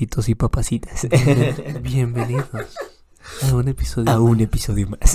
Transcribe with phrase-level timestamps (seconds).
[0.00, 1.06] mamacitos y papacitas.
[1.82, 2.48] Bienvenidos
[3.42, 4.10] a un episodio.
[4.10, 5.14] A un episodio más.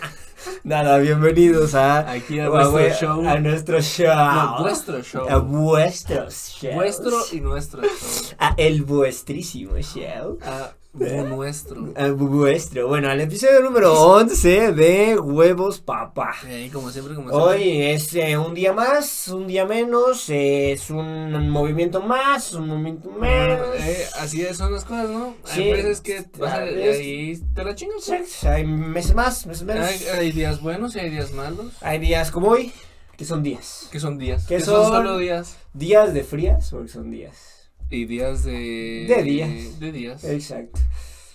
[0.64, 2.08] Nada, bienvenidos a.
[2.08, 3.28] Aquí a nuestro show.
[3.28, 4.14] A nuestro show.
[4.14, 5.28] No, vuestro show.
[5.28, 6.74] A vuestro show.
[6.74, 8.36] Vuestro y nuestro show.
[8.38, 10.38] A el vuestrísimo show.
[10.42, 11.92] A nuestro.
[11.96, 12.88] A vuestro.
[12.88, 16.34] Bueno, al episodio número 11 de Huevos Papá.
[16.46, 17.92] Eh, como siempre, como Hoy siempre.
[17.94, 23.10] es eh, un día más, un día menos, eh, es un movimiento más, un movimiento
[23.10, 23.68] menos.
[23.78, 25.34] Eh, así es, son las cosas, ¿no?
[25.44, 28.02] Sí, Hay veces que vas a- veces- ahí te la chingas.
[28.04, 29.86] Sí, Hay meses más, meses menos.
[29.86, 31.72] Hay, hay días buenos y hay días malos.
[31.82, 32.72] Hay días como hoy,
[33.16, 33.88] que son días.
[33.92, 34.46] Que son días.
[34.46, 34.92] ¿Qué Que son son?
[34.92, 35.56] solo días.
[35.72, 37.59] Días de frías, porque son días.
[37.90, 39.06] Y días de.
[39.08, 39.80] De días.
[39.80, 40.24] De días.
[40.24, 40.80] Exacto.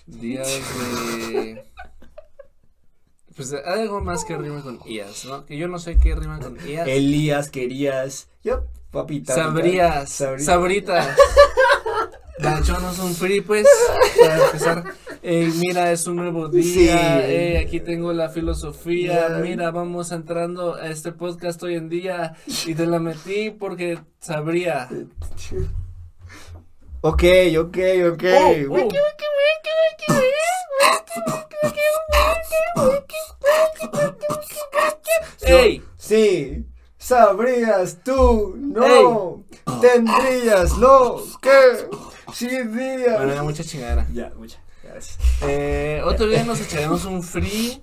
[0.08, 1.64] Días de.
[3.36, 5.46] Pues algo más que rima con IAS, ¿no?
[5.46, 6.88] Que yo no sé qué rima con IAS.
[6.88, 8.30] Elías, querías.
[8.46, 9.36] Yo, papita.
[9.36, 10.10] Sabrías.
[10.22, 11.18] Sabrí- Sabritas.
[12.40, 13.68] Dachonos un free, pues.
[14.22, 14.84] Para empezar.
[15.22, 16.64] Ey, mira, es un nuevo día.
[16.64, 17.24] Sí.
[17.34, 19.38] Ey, aquí tengo la filosofía.
[19.42, 22.38] Mira, vamos entrando a este podcast hoy en día.
[22.66, 24.88] Y te la metí porque sabría.
[27.08, 27.24] Ok,
[27.60, 27.78] ok,
[28.14, 28.24] ok.
[28.34, 28.90] Oh, oh.
[35.42, 35.84] ¡Ey!
[35.98, 36.66] Sí,
[36.98, 39.44] sabrías tú, no,
[39.82, 41.88] tendrías lo que
[42.34, 43.18] sí días.
[43.18, 44.08] Bueno, ya mucha chingadera.
[44.12, 44.65] Ya, muchas
[45.48, 47.82] Eh, otro día nos echaremos un free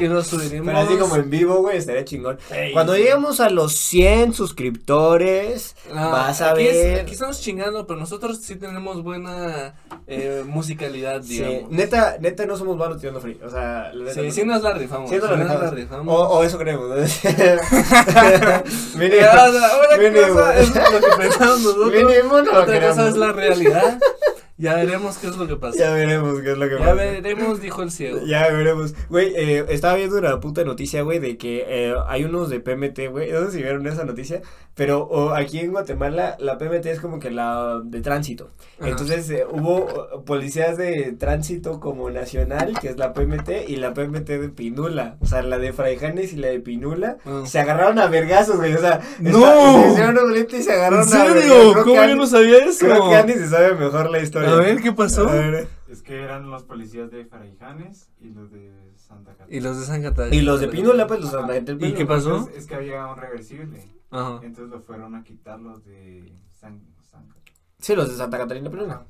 [0.00, 0.66] y lo subiremos.
[0.66, 2.38] Pero así como en vivo, güey, estaría chingón.
[2.50, 2.72] Ey.
[2.72, 7.00] Cuando lleguemos a los 100 suscriptores, No, vas a aquí es- ver.
[7.00, 9.74] aquí estamos chingando, pero nosotros sí tenemos buena
[10.06, 11.70] eh, musicalidad, Sí, digamos.
[11.70, 13.38] neta, neta no somos malos tirando free.
[13.44, 14.32] O sea, la Sí, no.
[14.32, 15.10] sí nos la rifamos.
[15.10, 15.74] Sí nos sí la nos la rifamos.
[15.74, 16.14] rifamos.
[16.14, 16.88] O, o eso creemos.
[16.88, 16.94] ¿no?
[16.96, 17.06] Una
[20.28, 23.98] cosa es lo que pensamos nosotros, Mínimo no otra cosa es la realidad.
[24.60, 25.78] Ya veremos qué es lo que pasa.
[25.78, 26.94] Ya veremos qué es lo que Ya pasa.
[26.94, 28.20] veremos, dijo el ciego.
[28.26, 28.94] Ya veremos.
[29.08, 33.08] Güey, eh, estaba viendo una puta noticia, güey, de que eh, hay unos de PMT,
[33.10, 33.32] güey.
[33.32, 34.42] No sé si vieron esa noticia,
[34.74, 38.50] pero aquí en Guatemala la PMT es como que la de tránsito.
[38.78, 38.90] Ajá.
[38.90, 43.94] Entonces eh, hubo eh, policías de tránsito como nacional, que es la PMT, y la
[43.94, 45.16] PMT de Pinula.
[45.20, 47.16] O sea, la de Fraijanes y la de Pinula.
[47.24, 47.44] Ah.
[47.46, 48.74] Se agarraron a vergazos, güey.
[48.74, 49.30] O sea, ¡No!
[49.38, 51.42] está- se hicieron un y se agarraron ¿En a vergazos.
[51.42, 51.82] serio?
[51.84, 52.84] ¿Cómo yo no sabía eso?
[52.86, 54.49] Creo que Andy se sabe mejor la historia.
[54.52, 55.28] A ver, ¿qué pasó?
[55.28, 55.68] A ver.
[55.88, 59.56] Es que eran los policías de Faraijanes y los de Santa Catarina.
[59.56, 60.36] Y los de San Catarina.
[60.36, 62.36] Y los de Pinula, pues los de ¿Y qué pasó?
[62.36, 63.84] Entonces, es que había un reversible.
[64.10, 64.40] Ajá.
[64.42, 66.80] Entonces lo fueron a quitar los de San,
[67.10, 67.58] San Catarina.
[67.78, 69.06] Sí, los de Santa Catarina Pinula.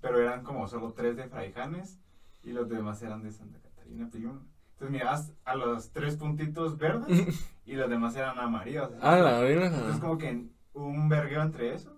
[0.00, 1.98] Pero eran como solo tres de Fraijanes
[2.42, 4.40] y los demás eran de Santa Catarina Pinula.
[4.72, 8.90] Entonces mirabas a los tres puntitos verdes y los demás eran amarillos.
[9.00, 9.66] Ah, la verga.
[9.66, 11.97] Entonces como que un vergueo entre eso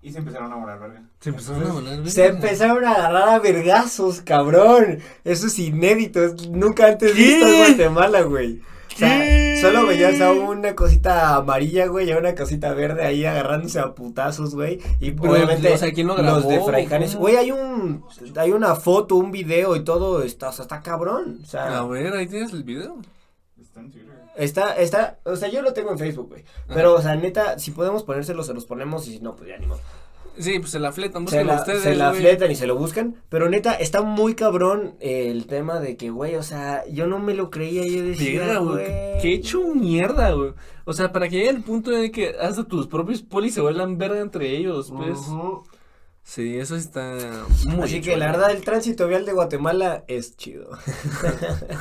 [0.00, 1.02] y se empezaron a volar verga.
[1.20, 2.08] Se empezaron a volar.
[2.08, 2.36] Se verga.
[2.36, 5.00] empezaron a agarrar a vergazos, cabrón.
[5.24, 7.18] Eso es inédito, es nunca antes ¿Qué?
[7.18, 8.60] visto en Guatemala, güey.
[8.94, 13.24] O sea, solo veías a una cosita amarilla, güey, y a una cosita verde ahí
[13.24, 14.80] agarrándose a putazos, güey.
[14.98, 16.40] Y Pero, obviamente o sea, ¿quién lo grabó?
[16.40, 17.14] los de Fraijanes.
[17.14, 18.04] Güey, hay un
[18.36, 21.40] hay una foto, un video y todo, está, o sea, está cabrón.
[21.44, 22.96] O sea, A ver, ahí tienes el video.
[23.60, 24.17] Está en Twitter.
[24.38, 26.44] Está, está, o sea, yo lo tengo en Facebook, güey.
[26.68, 29.58] Pero, o sea, neta, si podemos ponérselo, se los ponemos y si no, pues ya
[29.58, 29.80] ni modo.
[30.38, 31.82] Sí, pues se la fletan, se la, ustedes.
[31.82, 32.20] se la güey.
[32.20, 33.16] fletan y se lo buscan.
[33.28, 37.18] Pero neta, está muy cabrón eh, el tema de que, güey, o sea, yo no
[37.18, 37.84] me lo creía.
[37.84, 38.86] Yo decía, Verga, güey.
[38.86, 39.20] güey.
[39.20, 40.52] Qué hecho mierda, güey.
[40.84, 43.60] O sea, para que llegue el punto en el que hasta tus propios polis se
[43.60, 45.18] vuelan verga entre ellos, pues.
[46.28, 47.16] Sí, eso está
[47.64, 50.68] muy Así que la verdad, el tránsito vial de Guatemala es chido.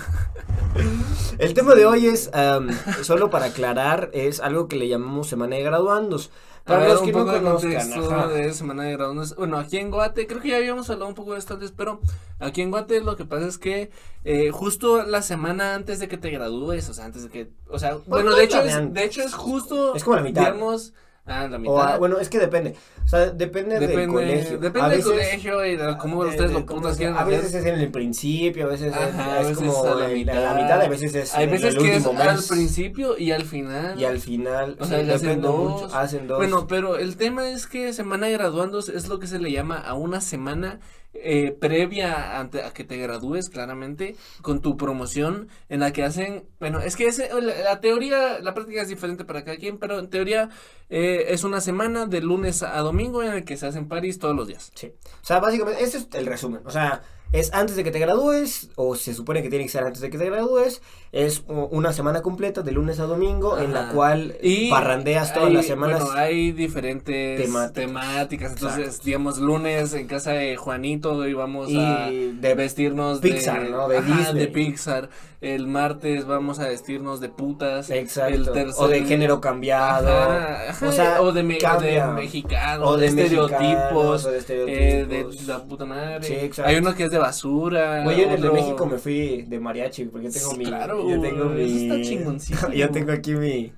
[1.38, 2.70] el tema de hoy es, am,
[3.04, 6.32] solo para aclarar, es algo que le llamamos Semana de Graduandos.
[6.64, 8.28] Para ver, los que no conozcan, ajá.
[8.30, 9.36] de Semana de Graduandos.
[9.36, 12.00] Bueno, aquí en Guate, creo que ya habíamos hablado un poco de esto antes, pero
[12.40, 13.92] aquí en Guate lo que pasa es que
[14.24, 17.80] eh, justo la semana antes de que te gradúes, o sea, antes de que, o
[17.80, 20.54] sea, bueno, de hecho es, de hecho es justo, Es como la mitad.
[20.54, 20.94] digamos,
[21.28, 21.74] ah, la mitad.
[21.74, 22.76] O a- bueno, es que depende.
[23.06, 24.58] O sea, depende, depende, del colegio.
[24.58, 27.54] depende A del veces- colegio y de cómo de- ustedes de lo putas A veces
[27.54, 30.34] es en el principio, a veces es- a veces como a la mitad.
[30.34, 33.44] la mitad, a veces es Hay en veces el que es al principio y al
[33.44, 34.00] final.
[34.00, 35.82] Y al final, O sea, hacen dos.
[35.84, 35.96] mucho.
[35.96, 36.38] Hacen dos.
[36.38, 39.78] Bueno, pero el tema es que semana de graduandos es lo que se le llama
[39.78, 40.80] a una semana
[41.14, 46.46] eh, previa ante- a que te gradúes, claramente, con tu promoción, en la que hacen,
[46.60, 50.00] bueno, es que ese- la, la teoría, la práctica es diferente para cada quien, pero
[50.00, 50.50] en teoría
[50.90, 54.36] eh, es una semana de lunes a domingo en el que se hacen paris todos
[54.36, 54.72] los días.
[54.76, 54.94] Sí.
[55.22, 56.62] O sea, básicamente, ese es el resumen.
[56.66, 57.02] O sea,
[57.32, 60.10] es antes de que te gradúes, o se supone que tiene que ser antes de
[60.10, 60.82] que te gradúes,
[61.12, 65.56] es una semana completa, de lunes a domingo, en la cual Y parrandeas todas hay-
[65.56, 66.04] las semanas.
[66.04, 67.74] Bueno, hay diferentes Temáticas.
[67.74, 68.52] temáticas.
[68.54, 69.06] Entonces, Exacto.
[69.06, 73.88] digamos, lunes en casa de Juanito y vamos Y a de vestirnos Pixar, de, ¿no?
[73.88, 74.40] De ajá, Disney.
[74.46, 75.10] de Pixar.
[75.40, 77.92] El martes vamos a vestirnos de putas.
[77.92, 78.34] Exacto.
[78.34, 80.10] El tercer- o de género cambiado.
[80.10, 82.08] Ajá, o sea, o de, me- cambia.
[82.08, 84.26] de mexicano, O de estereotipos.
[84.26, 86.24] o de eh, de la puta madre.
[86.24, 86.70] Sí, exacto.
[86.70, 88.04] Hay uno que es de basura.
[88.04, 90.66] Güey, yo en el de México me fui de mariachi, porque yo tengo Sí, mi.
[90.66, 91.84] claro, yo tengo eso mi.
[91.90, 92.70] está chingoncísimo.
[92.74, 93.74] yo tengo aquí mi.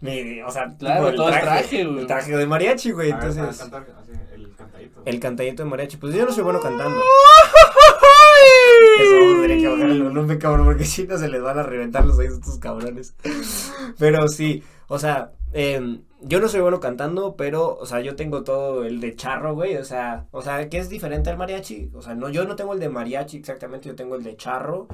[0.00, 2.00] mi o sea, Claro, tipo todo el traje, güey.
[2.00, 3.10] El traje de mariachi, güey.
[3.12, 5.02] A ver, Entonces, a cantar, así, el cantadito.
[5.04, 5.96] el cantadito de mariachi.
[5.96, 7.00] Pues yo no soy bueno cantando.
[9.00, 11.58] Eso vamos a tener que bajar el volumen, cabrón, porque si no se les van
[11.58, 13.14] a reventar los oídos a estos cabrones.
[13.98, 18.44] Pero sí, o sea, em, yo no soy bueno cantando, pero, o sea, yo tengo
[18.44, 21.90] todo el de charro, güey, o sea, o sea, ¿qué es diferente al mariachi?
[21.94, 24.88] O sea, no, yo no tengo el de mariachi exactamente, yo tengo el de charro,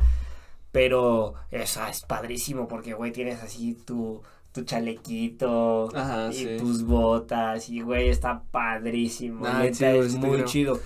[0.73, 4.23] pero, esa es padrísimo porque, güey, tienes así tu,
[4.53, 6.57] tu chalequito Ajá, y sí.
[6.59, 10.47] tus botas y, güey, está padrísimo, neta, es muy creo.
[10.47, 10.81] chido.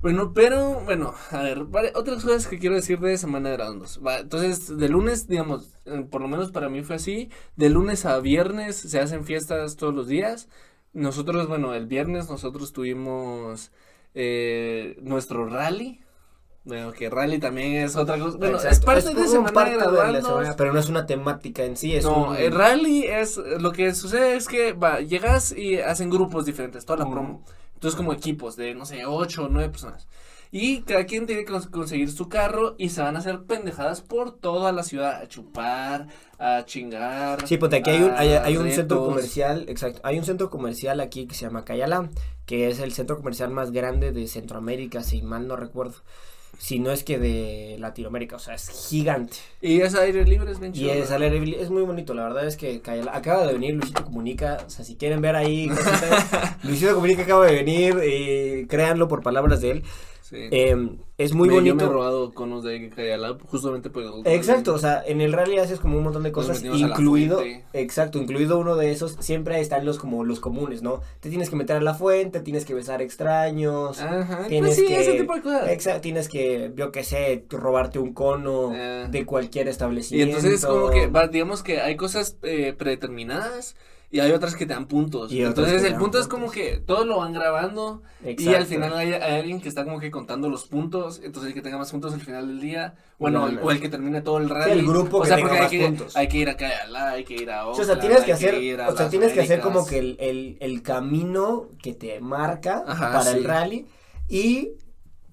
[0.00, 4.00] Bueno, pero, bueno, a ver, vale, otras cosas que quiero decir de Semana de Graduandos.
[4.06, 8.06] Va, entonces, de lunes, digamos, eh, por lo menos para mí fue así, de lunes
[8.06, 10.48] a viernes se hacen fiestas todos los días.
[10.92, 13.72] Nosotros, bueno, el viernes nosotros tuvimos
[14.14, 16.00] eh, nuestro rally.
[16.64, 18.36] Bueno, que rally también es otra cosa.
[18.36, 21.64] Bueno, es parte de como Semana parte de la semana, pero no es una temática
[21.64, 22.36] en sí, es no, un...
[22.36, 27.04] el rally es, lo que sucede es que, va, llegas y hacen grupos diferentes, toda
[27.04, 27.42] la promo.
[27.78, 30.08] Entonces como equipos de, no sé, ocho o nueve personas.
[30.50, 34.00] Y cada quien tiene que cons- conseguir su carro y se van a hacer pendejadas
[34.00, 36.08] por toda la ciudad, a chupar,
[36.40, 37.46] a chingar.
[37.46, 40.98] Sí, pues aquí hay un, hay, hay un centro comercial, exacto, hay un centro comercial
[41.00, 42.10] aquí que se llama Cayala,
[42.46, 45.96] que es el centro comercial más grande de Centroamérica, si mal no recuerdo.
[46.58, 49.38] Si no es que de Latinoamérica, o sea, es gigante.
[49.62, 50.92] Y es aire libre, es bien Y chido.
[50.92, 52.82] es, al aire libre, es muy bonito, la verdad es que
[53.12, 56.26] acaba de venir Luisito Comunica, o sea, si quieren ver ahí, cositas,
[56.64, 59.84] Luisito Comunica acaba de venir, eh, créanlo por palabras de él,
[60.28, 60.36] Sí.
[60.50, 60.76] eh,
[61.16, 61.90] es muy Me- Yo me he bonito.
[61.92, 65.96] robado conos de Cayala justamente por el Exacto, o sea, en el rally haces como
[65.96, 67.40] un montón de cosas, incluido,
[67.72, 71.00] exacto, incluido uno de esos, siempre están los como los comunes, ¿no?
[71.20, 74.94] Te tienes que meter a la fuente, tienes que besar extraños, Ajá, tienes pues sí,
[74.94, 75.68] que- ese tipo de cosas.
[75.70, 79.08] exacto, tienes que, yo qué sé, robarte un cono Ah.
[79.10, 80.36] de cualquier Y establecimiento.
[80.36, 83.76] entonces como que, digamos que hay cosas eh, predeterminadas
[84.10, 85.30] y hay otras que te dan puntos.
[85.30, 88.94] Y entonces que el punto es como que todos lo van grabando y al final
[88.94, 91.90] hay, hay alguien que está como que contando los puntos, entonces el que tenga más
[91.90, 93.62] puntos al final del día, bueno, No, el- no.
[93.62, 94.72] o el que termine todo el rally.
[94.80, 96.16] el grupo o que sea, tenga porque más hay que, puntos.
[96.16, 98.32] hay que ir acá a la, hay que ir a Sí, o sea, tienes que
[98.32, 102.84] hacer, o sea, tienes que hacer como que el, el, el camino que te marca
[102.86, 103.36] Ajá, para sí.
[103.38, 103.86] el rally
[104.28, 104.70] y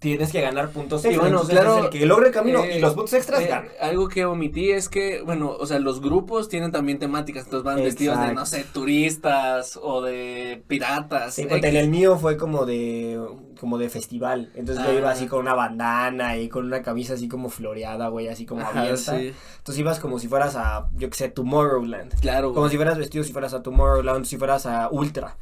[0.09, 1.29] tienes que ganar puntos Y extras.
[1.31, 3.69] bueno, claro, el que logre el camino eh, y los puntos extras Eh, ganan.
[3.81, 7.77] algo que omití es que, bueno, o sea, los grupos tienen también temáticas, entonces van
[7.77, 11.33] vestidos de, no sé, turistas o de piratas.
[11.35, 13.19] Sí, porque en el mío fue como de
[13.59, 14.51] como de festival.
[14.55, 14.95] Entonces yo Ah.
[14.95, 18.61] iba así con una bandana y con una camisa así como floreada, güey, así como
[18.61, 19.17] Ajá, abierta.
[19.17, 22.19] sí, Entonces ibas como si fueras a, yo qué sé, Tomorrowland.
[22.19, 22.49] claro.
[22.49, 22.71] Como güey.
[22.71, 25.37] si fueras vestido si fueras a Tomorrowland, si fueras a Ultra.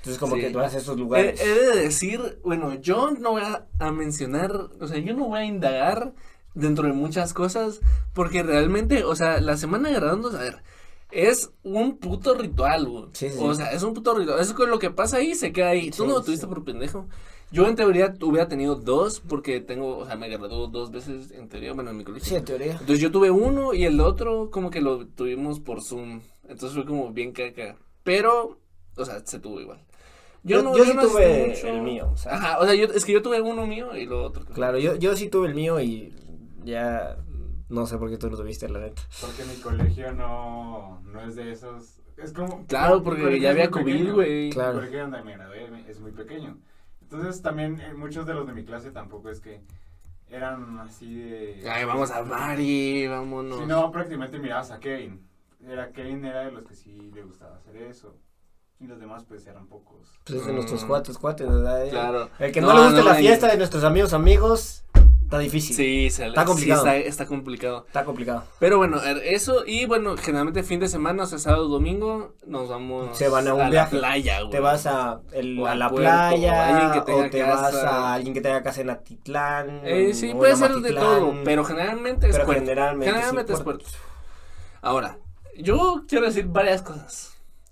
[0.00, 0.40] Entonces como Sí.
[0.42, 1.40] que tú vas a esos lugares.
[1.40, 4.50] he de decir, bueno, yo no voy a, a mencionar,
[4.80, 6.14] o sea, yo no voy a indagar
[6.54, 7.80] dentro de muchas cosas,
[8.14, 10.62] porque realmente, o sea, la semana de graduandos, a ver,
[11.10, 13.04] es un puto ritual, güey.
[13.12, 13.38] Sí, sí.
[13.40, 14.40] O sea, es un puto ritual.
[14.40, 15.90] Eso con lo que pasa ahí se queda ahí.
[15.90, 17.06] Tú no lo tuviste por pendejo.
[17.52, 21.48] Yo en teoría hubiera tenido dos, porque tengo, o sea, me graduó dos veces en
[21.48, 22.28] teoría, bueno, en mi colegio.
[22.28, 22.72] Sí, en teoría.
[22.72, 26.20] Entonces yo tuve uno y el otro como que lo tuvimos por Zoom.
[26.44, 27.76] Entonces fue como bien caca.
[28.04, 28.60] Pero,
[28.96, 29.84] o sea, se tuvo igual.
[30.42, 32.34] Yo- no- yo sí no tuve el mío, o sea.
[32.34, 34.44] Ajá, o sea, yo, es que yo tuve uno mío y lo otro.
[34.46, 36.14] Claro, yo, yo sí tuve el mío y
[36.64, 37.16] ya
[37.68, 39.02] no sé por qué tú lo tuviste, la neta.
[39.20, 41.98] Porque mi colegio no, no es de esos.
[42.16, 42.66] Es como.
[42.66, 44.14] Claro, porque ya había COVID, pequeño.
[44.14, 44.50] güey.
[44.50, 44.74] Claro.
[44.74, 46.58] Colegio donde me gradué es muy pequeño.
[47.02, 49.60] Entonces también eh, muchos de los de mi clase tampoco es que
[50.28, 51.68] eran así de.
[51.70, 53.58] Ay, vamos a Mari, vámonos.
[53.60, 55.26] Si no, prácticamente mirabas a Kevin.
[55.66, 58.16] Era Kevin era de los que sí le gustaba hacer eso.
[58.80, 59.98] Y los demás pues eran pocos.
[60.24, 60.54] Pues es de Mm.
[60.56, 61.88] nuestros cuates, cuates, ¿verdad?
[61.90, 62.30] Claro.
[62.38, 64.84] El que no, le guste no, la y- fiesta de nuestros amigos, amigos,
[65.22, 65.76] está difícil.
[65.76, 66.86] Sí, se- Está sí, complicado.
[66.86, 67.84] está, está complicado.
[67.86, 68.44] Está complicado.
[68.58, 72.70] Pero bueno, er, eso y bueno, generalmente fin de semana, o sea, sábado, domingo, nos
[72.70, 73.98] vamos Se van a un la viaje.
[73.98, 74.50] playa, güey.
[74.50, 77.38] Te vas a, el- O a la puerto, o alguien playa, que tenga o te
[77.38, 77.60] casa.
[77.60, 79.80] vas a alguien que tenga casa en Atitlán.
[79.84, 82.62] Eh, sí, o puede ser de todo, pero generalmente es pero puerto.
[82.62, 83.84] generalmente, Generalmente sí, es puerto.
[84.80, 85.18] Ahora,
[85.58, 87.26] yo quiero decir varias cosas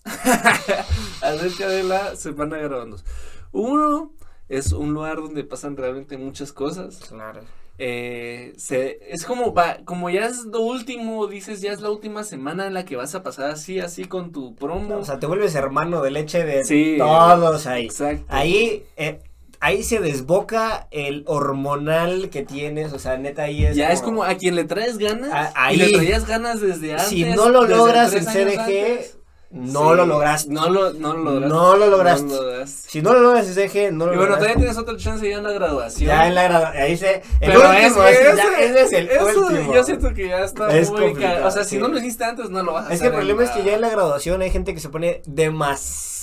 [1.22, 3.04] acerca de la semana de.
[3.52, 4.12] Uno
[4.48, 7.00] es un lugar donde pasan realmente muchas cosas.
[7.08, 7.40] Claro.
[7.80, 12.24] Eh, se, es como, va, como ya es lo último, dices, ya es la última
[12.24, 14.96] semana en la que vas a pasar así, así con tu promo.
[14.96, 16.96] O sea, te vuelves hermano de leche de Sí.
[16.98, 17.84] todos ahí.
[17.84, 18.24] Exacto.
[18.28, 19.20] Ahí, eh,
[19.60, 24.24] ahí se desboca el hormonal que tienes, o sea, neta ahí es ya es como
[24.24, 25.92] a quien le traes ganas, A- y le ahí.
[25.92, 27.06] traías ganas desde antes.
[27.08, 29.17] si no lo logras en CDG, antes.
[29.50, 30.50] No Sí, lo lograste.
[30.52, 31.48] No lo, no lo lograste.
[31.48, 32.26] No lo lograste.
[32.26, 32.66] No.
[32.66, 34.36] Si no lo logras en CDG, no lo Y bueno, lograste.
[34.40, 36.06] todavía tienes otra chance ya en la graduación.
[36.08, 38.82] Ya en la gradu- ahí se el Pero último, es que así, ya, ese- ese
[38.82, 39.74] es el eso último.
[39.74, 41.78] Yo siento que ya está Es muy complicado, ca- O sea, si sí.
[41.78, 42.94] no lo hiciste antes, no lo vas a hacer.
[42.94, 45.22] Es que el problema es que ya en la graduación hay gente que se pone
[45.26, 46.17] demasiado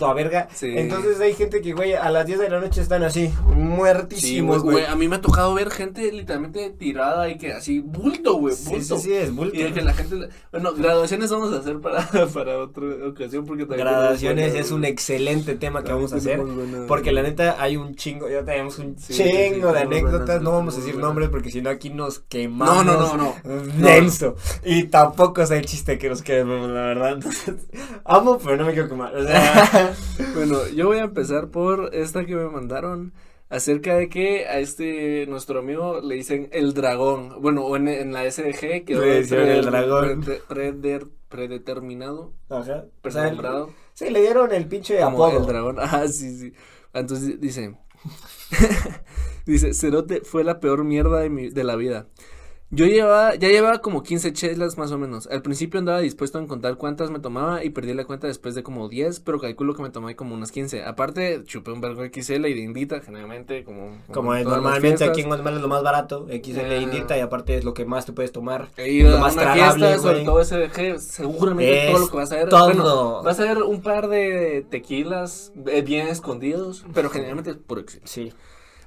[0.00, 0.48] a verga.
[0.54, 0.72] Sí.
[0.76, 4.62] Entonces hay gente que, güey, a las 10 de la noche están así, Sí, muertísimos,
[4.62, 4.86] güey, güey.
[4.86, 8.70] A mí me ha tocado ver gente literalmente tirada y que así, bulto, güey, Sí,
[8.70, 8.96] bulto.
[8.98, 9.56] sí, sí, es bulto.
[9.56, 10.28] Y de que la gente.
[10.52, 13.44] Bueno, graduaciones vamos a hacer para, para otra ocasión.
[13.44, 16.40] porque también Graduaciones es un excelente tema que vamos a hacer.
[16.40, 20.42] buena- Porque la neta hay un chingo, ya tenemos un chingo de anécdotas.
[20.42, 22.84] no vamos a decir nombres porque si no aquí nos quemamos.
[22.84, 23.86] No, no, no, no.
[23.86, 24.36] Denso.
[24.64, 27.12] Y tampoco es el chiste que nos quedemos, la verdad.
[27.12, 27.54] Entonces,
[28.04, 29.14] amo, pero no me quiero quemar.
[29.16, 29.55] O sea,
[30.34, 33.12] Bueno, yo voy a empezar por esta que me mandaron.
[33.48, 37.40] Acerca de que a este nuestro amigo le dicen el dragón.
[37.40, 40.24] Bueno, o en, en la SDG quedó Le decían el dragón.
[41.28, 42.86] predeterminado, Ajá.
[43.02, 43.70] Prenombrado.
[43.94, 45.38] sí, le dieron el pinche apodo.
[45.38, 45.76] el dragón.
[45.80, 46.52] Ah, sí, sí.
[46.92, 47.76] Entonces dice.
[49.46, 52.08] dice, Cerote fue la peor mierda de, mi, de la vida.
[52.70, 55.28] Yo llevaba, ya llevaba como 15 chelas más o menos.
[55.28, 58.64] Al principio andaba dispuesto a contar cuántas me tomaba y perdí la cuenta después de
[58.64, 60.82] como 10, pero calculo que me tomé como unas 15.
[60.82, 63.92] Aparte, chupé un vergo XL y de indita, generalmente, como...
[64.36, 66.76] Es normalmente aquí en Guatemala es lo más barato, XL Ah.
[66.78, 68.66] indita y aparte es lo que más te puedes tomar.
[68.84, 72.36] Ido lo más una fiesta, sobre todo SDG, seguramente Es todo lo que vas a
[72.36, 72.48] ver.
[72.48, 72.64] todo.
[72.64, 77.78] bueno, vas a ver un par de tequilas eh, bien escondidos, pero generalmente es por
[77.88, 78.00] XL.
[78.04, 78.32] Sí.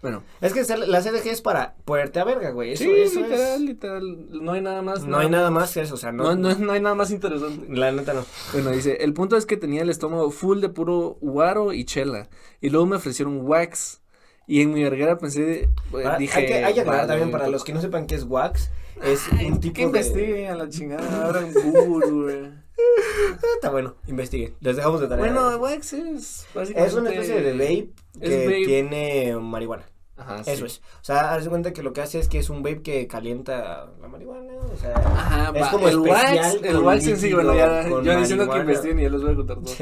[0.01, 2.73] Bueno, Es que la CDG es para ponerte a verga, güey.
[2.73, 3.59] Eso, sí, eso literal, es.
[3.61, 5.05] literal, no hay nada más.
[5.05, 6.23] No hay nada más que eso, o sea, no.
[6.23, 7.65] No, no, no hay nada más interesante.
[7.69, 8.25] La neta no.
[8.53, 12.29] Bueno, dice, el punto es que tenía el estómago full de puro guaro y chela,
[12.61, 14.01] y luego me ofrecieron wax,
[14.47, 15.69] y en mi verguera pensé, eh,
[16.05, 16.39] Ah, dije...
[16.39, 18.71] hay que, hay que aclarar vale, también para los que no sepan qué es wax.
[19.03, 20.47] Es un tipo que de.
[20.47, 22.51] a la chingada, ahora en Google, güey.
[23.31, 24.55] Ah, Está bueno, investiguen.
[24.59, 25.25] Les dejamos de tarea.
[25.25, 26.89] Bueno, wax es básicamente...
[26.89, 27.89] es una especie de vape
[28.21, 28.65] que vape.
[28.65, 29.85] tiene marihuana.
[30.17, 30.65] Ajá, Eso sí.
[30.65, 30.81] es.
[31.01, 33.07] O sea, haz de cuenta que lo que hace es que es un vape que
[33.07, 34.53] calienta la marihuana.
[34.73, 38.19] O sea, Ajá, es va, como el wax, el wax en sí, bueno, ya, yo
[38.19, 39.73] diciendo que investiguen y ya les voy a contar todo.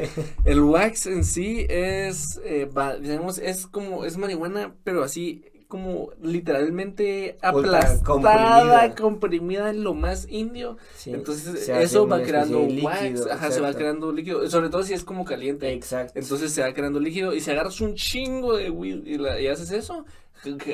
[0.45, 6.11] El wax en sí es, eh, va, digamos, es como, es marihuana, pero así como
[6.21, 8.95] literalmente aplastada, comprimida.
[8.95, 9.69] comprimida.
[9.69, 10.77] en lo más indio.
[10.95, 14.93] Sí, Entonces eso va creando wax, líquido, ajá, se va creando líquido, sobre todo si
[14.93, 15.71] es como caliente.
[15.73, 16.17] Exacto.
[16.19, 19.47] Entonces se va creando líquido y si agarras un chingo de weed y, la- y
[19.47, 20.05] haces eso,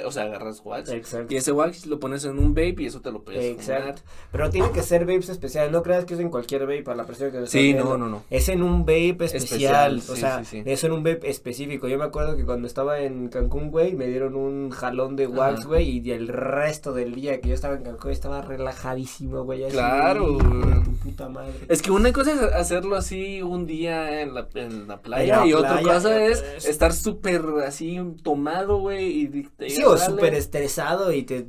[0.05, 0.89] o sea, agarras wax.
[0.91, 1.33] Exacto.
[1.33, 4.01] Y ese wax lo pones en un vape y eso te lo puedes Exacto.
[4.31, 5.71] Pero tiene que ser vapes especiales.
[5.71, 8.23] No creas que es en cualquier vape para la persona que Sí, no, no, no.
[8.29, 9.97] Es en un vape especial.
[9.97, 10.63] Especial, o sí, sea, sí, sí.
[10.65, 11.87] es en un vape específico.
[11.87, 15.59] Yo me acuerdo que cuando estaba en Cancún, güey, me dieron un jalón de wax,
[15.61, 15.67] Ajá.
[15.67, 15.99] güey.
[15.99, 19.63] Y el resto del día que yo estaba en Cancún estaba relajadísimo, güey.
[19.63, 20.83] así, Claro, güey.
[20.83, 21.53] tu puta madre.
[21.69, 25.39] Es que una cosa es hacerlo así un día en la, en la playa En
[25.41, 30.33] la y otra cosa es estar súper así tomado, güey, y te- Sí, o súper
[30.35, 31.47] estresado y te.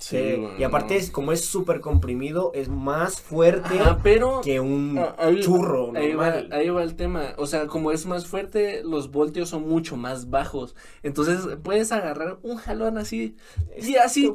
[0.00, 1.00] Sí, te- y aparte, no.
[1.00, 6.12] es, como es súper comprimido, es más fuerte Ajá, pero que un ahí- churro ahí
[6.14, 9.96] va, ahí va el tema, o sea, como es más fuerte, los voltios son mucho
[9.96, 13.34] más bajos, entonces puedes agarrar un jalón así,
[13.76, 14.32] y así,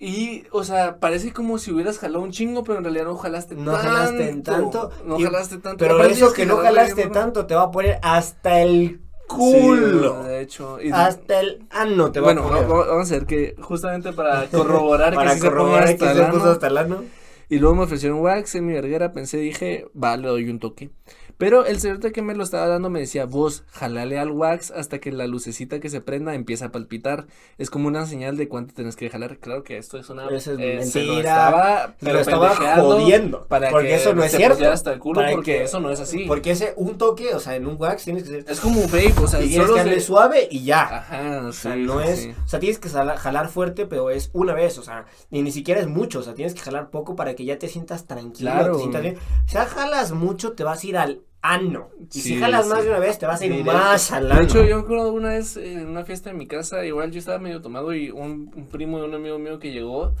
[0.00, 3.56] y, o sea, parece como si hubieras jalado un chingo, pero en realidad no jalaste
[3.56, 3.88] No tanto.
[3.88, 5.78] jalaste tanto, No y- jalaste tanto.
[5.78, 10.22] Pero eso que no jalaste tanto te va a poner hasta el Sí, culo.
[10.24, 10.80] de hecho.
[10.82, 12.64] y- hasta el ano te va bueno, a poner.
[12.70, 16.24] va- vamos a ver que justamente para corroborar Para que se corroborar hasta que se
[16.26, 17.04] puso hasta el ano.
[17.50, 20.90] Y luego me ofrecieron wax en mi verguera, pensé, dije, va, le doy un toque.
[21.38, 24.98] Pero el cerote que me lo estaba dando me decía, vos, jalale al wax hasta
[24.98, 27.26] que la lucecita que se prenda empieza a palpitar.
[27.58, 29.38] Es como una señal de cuánto tenés que jalar.
[29.38, 30.26] Claro que esto es una...
[30.28, 31.18] Eso es eh, se lo mentira.
[31.48, 33.46] estaba, Se lo estaba jodiendo.
[33.46, 34.68] Para porque que eso no es cierto.
[34.68, 36.24] hasta el culo Para porque que- eso no es así.
[36.26, 38.44] Porque ese, un toque, o sea, en un wax tienes que ser.
[38.48, 40.82] Es como un vape, o sea, y tienes que darle se- suave y ya.
[40.98, 42.34] Ajá, O sea, sí, no sí, es, sí.
[42.44, 45.52] o sea, tienes que jala- jalar fuerte, pero es una vez, o sea, y ni
[45.52, 48.50] siquiera es mucho, o sea, tienes que jalar poco para que ya te sientas tranquilo,
[48.50, 48.72] Claro.
[48.72, 49.16] te sientas bien.
[49.46, 51.90] O sea, jalas mucho, te vas a ir al ano.
[52.12, 52.72] Y si jalas sí.
[52.72, 53.72] más de una vez, te vas a ir Directo.
[53.72, 54.40] más al ano.
[54.40, 57.18] De hecho, yo me acuerdo una vez en una fiesta en mi casa, igual yo
[57.18, 60.14] estaba medio tomado y un, un primo de un amigo mío que llegó,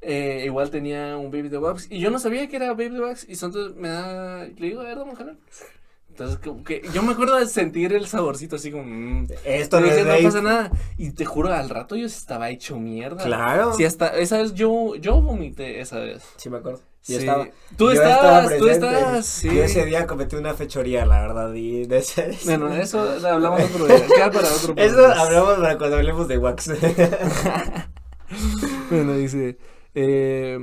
[0.00, 3.00] eh, igual tenía un baby de wax y yo no sabía que era baby de
[3.00, 5.36] wax y entonces me da, le digo, a ver, vamos a jalar.
[6.10, 8.84] Entonces, como que yo me acuerdo de sentir el saborcito así como.
[8.84, 9.26] mm.
[9.44, 10.70] Esto no es no pasa nada.
[10.96, 13.24] Y te juro, al rato yo estaba hecho mierda.
[13.24, 13.72] Claro.
[13.72, 16.22] Sí, hasta esa vez yo, yo vomité esa vez.
[16.36, 16.82] Sí, me acuerdo.
[17.04, 17.12] Sí.
[17.12, 17.48] Yo estaba.
[17.76, 19.54] Tú yo estabas, estaba tú estabas, sí.
[19.54, 21.52] Yo ese día cometí una fechoría, la verdad.
[21.52, 22.38] Y de ese.
[22.46, 24.06] Bueno, eso hablamos otro día.
[24.06, 26.70] Queda para otro Eso hablamos para cuando hablemos de wax.
[28.90, 29.58] Bueno, dice,
[29.94, 30.58] eh,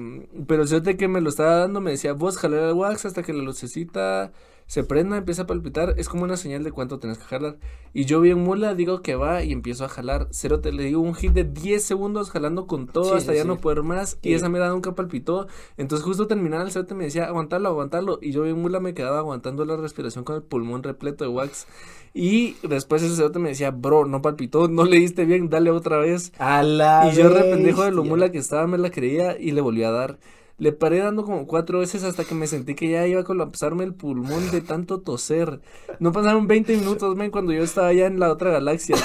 [0.48, 3.34] pero fíjate que me lo estaba dando, me decía, vos jalar el wax hasta que
[3.34, 4.32] la lucecita
[4.72, 7.58] se prenda, empieza a palpitar, es como una señal de cuánto tenés que jalar.
[7.94, 10.30] Y yo bien mula, digo que va y empiezo a jalar.
[10.32, 13.40] Cero te le digo un hit de 10 segundos jalando con todo Sí, hasta sí,
[13.40, 14.18] ya no poder más.
[14.22, 15.48] Y esa mierda nunca palpitó.
[15.76, 18.20] Entonces justo terminaba el cerote me decía, aguantarlo, aguantarlo.
[18.22, 21.68] Y yo bien mula me quedaba aguantando la respiración con el pulmón repleto de wax.
[22.14, 25.98] Y después ese cerote me decía, bro, no palpitó, no le diste bien, dale otra
[25.98, 26.32] vez.
[26.40, 29.62] A la Y yo, rependejo de lo mula que estaba, me la creía y le
[29.62, 30.20] volví a dar.
[30.58, 33.84] Le paré dando como cuatro veces hasta que me sentí que ya iba a colapsarme
[33.84, 35.60] el pulmón de tanto toser.
[36.00, 38.96] No pasaron 20 minutos, men, cuando yo estaba ya en la otra galaxia.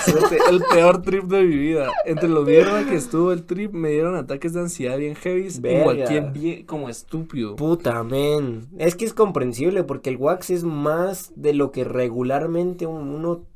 [0.51, 1.89] El peor trip de mi vida.
[2.05, 5.49] Entre lo mierda que estuvo el trip, me dieron ataques de ansiedad bien heavy.
[5.81, 5.97] Igual
[6.33, 7.57] bien, como estúpido.
[7.57, 8.67] Puta, men.
[8.77, 13.47] Es que es comprensible porque el wax es más de lo que regularmente un- uno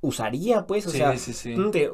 [0.00, 0.86] usaría, pues.
[0.86, 1.90] O sea, sí, te-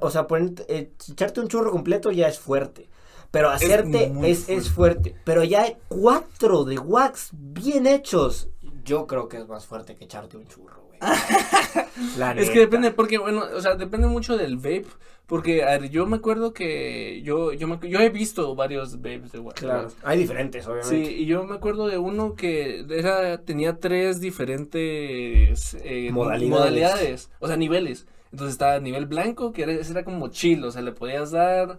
[0.00, 2.88] o sea, ponerte- eh, echarte un churro completo ya es fuerte.
[3.30, 5.14] Pero hacerte muy es, es fuerte.
[5.24, 8.48] Pero ya hay cuatro de wax bien hechos.
[8.84, 10.98] Yo creo que es más fuerte que echarte un churro, güey.
[12.16, 14.86] La Es que depende, porque bueno, o sea, depende mucho del vape.
[15.26, 19.30] Porque, a ver, yo me acuerdo que yo, yo, me, yo he visto varios vapes
[19.32, 19.60] de wax.
[19.60, 21.12] Claro, hay diferentes, Sí, obviamente.
[21.12, 26.48] y yo me acuerdo de uno que era, tenía tres diferentes eh, Modalidades.
[26.50, 28.06] modalidades, o sea, niveles.
[28.32, 31.30] Entonces estaba el nivel blanco, que era, ese era como chill, o sea, le podías
[31.30, 31.78] dar,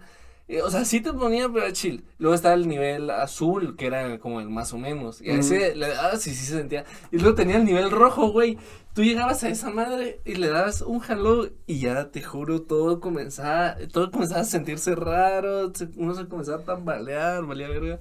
[0.58, 2.04] o sea, sí te ponía, pero chill.
[2.18, 5.76] Luego estaba el nivel azul, que era como el más o menos, y a ese
[5.76, 6.86] le dabas y sí se sentía.
[7.12, 8.58] Y luego tenía el nivel rojo, güey.
[8.94, 13.00] Tú llegabas a esa madre y le dabas un jalón y ya te juro, todo
[13.00, 18.00] comenzaba, todo comenzaba a sentirse raro, uno se comenzaba a tambalear, valía verga.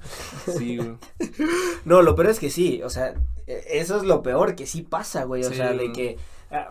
[0.57, 0.97] Sí, güey.
[1.85, 3.15] No, lo peor es que sí, o sea,
[3.47, 6.23] e- eso es lo peor, que sí pasa, güey, o Sí, sea, de que, ah,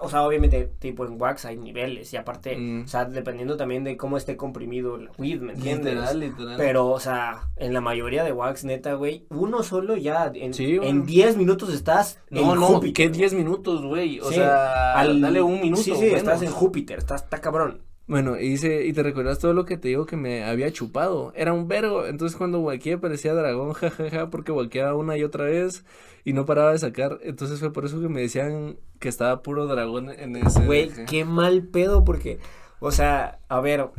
[0.02, 2.84] o sea, obviamente, tipo en wax hay niveles, y aparte, Mm.
[2.86, 5.94] o sea, dependiendo también de cómo esté comprimido el weed, ¿me entiendes?
[5.94, 6.56] Literal, literal.
[6.58, 10.78] Pero, o sea, en la mayoría de wax, neta, güey, uno solo ya, en, Sí,
[10.78, 10.90] güey.
[10.90, 12.94] en 10 minutos estás no, en no, Júpiter.
[13.12, 14.20] que 10 minutos, güey.
[14.20, 15.82] O Sí, sea, al- dale un minuto.
[15.84, 17.82] Sí, sí, estás en Júpiter, estás, está cabrón.
[18.08, 21.34] Bueno, y, dice, y te recuerdas todo lo que te digo que me había chupado.
[21.36, 22.06] Era un vergo.
[22.06, 25.84] Entonces cuando walqueé parecía dragón, jajaja, porque walqueaba una y otra vez
[26.24, 27.20] y no paraba de sacar.
[27.24, 30.66] Entonces fue por eso que me decían que estaba puro dragón en ese.
[30.66, 32.40] Güey, qué mal pedo, porque,
[32.80, 33.90] o sea, a ver,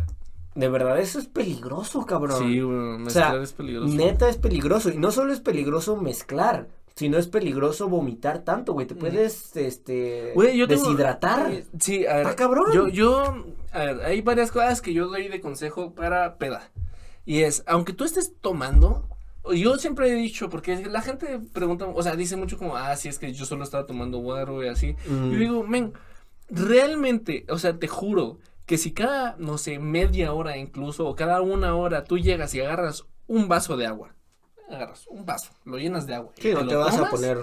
[0.55, 2.39] de verdad, eso es peligroso, cabrón.
[2.39, 3.95] Sí, güey, O mezclar sea, es peligroso.
[3.95, 4.91] Neta es peligroso.
[4.91, 6.69] Y no solo es peligroso mezclar,
[6.99, 8.89] sino es peligroso vomitar tanto, güey.
[8.89, 8.99] Te Mm.
[8.99, 11.53] puedes, este, Güey, yo tengo- deshidratar.
[11.53, 12.23] eh, Sí, a ver.
[12.27, 12.73] Está cabrón.
[12.75, 16.71] Yo, yo, a ver, hay varias cosas que yo doy de consejo para peda.
[17.25, 19.07] Y es, aunque tú estés tomando,
[19.55, 23.09] yo siempre he dicho, porque la gente pregunta, o sea, dice mucho como, ah, sí,
[23.09, 24.97] es que yo solo estaba tomando guaro y así.
[25.09, 25.31] Mm.
[25.31, 25.93] Yo digo, men,
[26.51, 31.41] realmente, o sea, te juro que si cada, no sé, media hora incluso, o cada
[31.41, 34.15] una hora tú llegas y agarras un vaso de agua,
[34.71, 36.33] agarras un vaso, lo llenas de agua.
[36.37, 37.39] y Sí, no te vas a poner.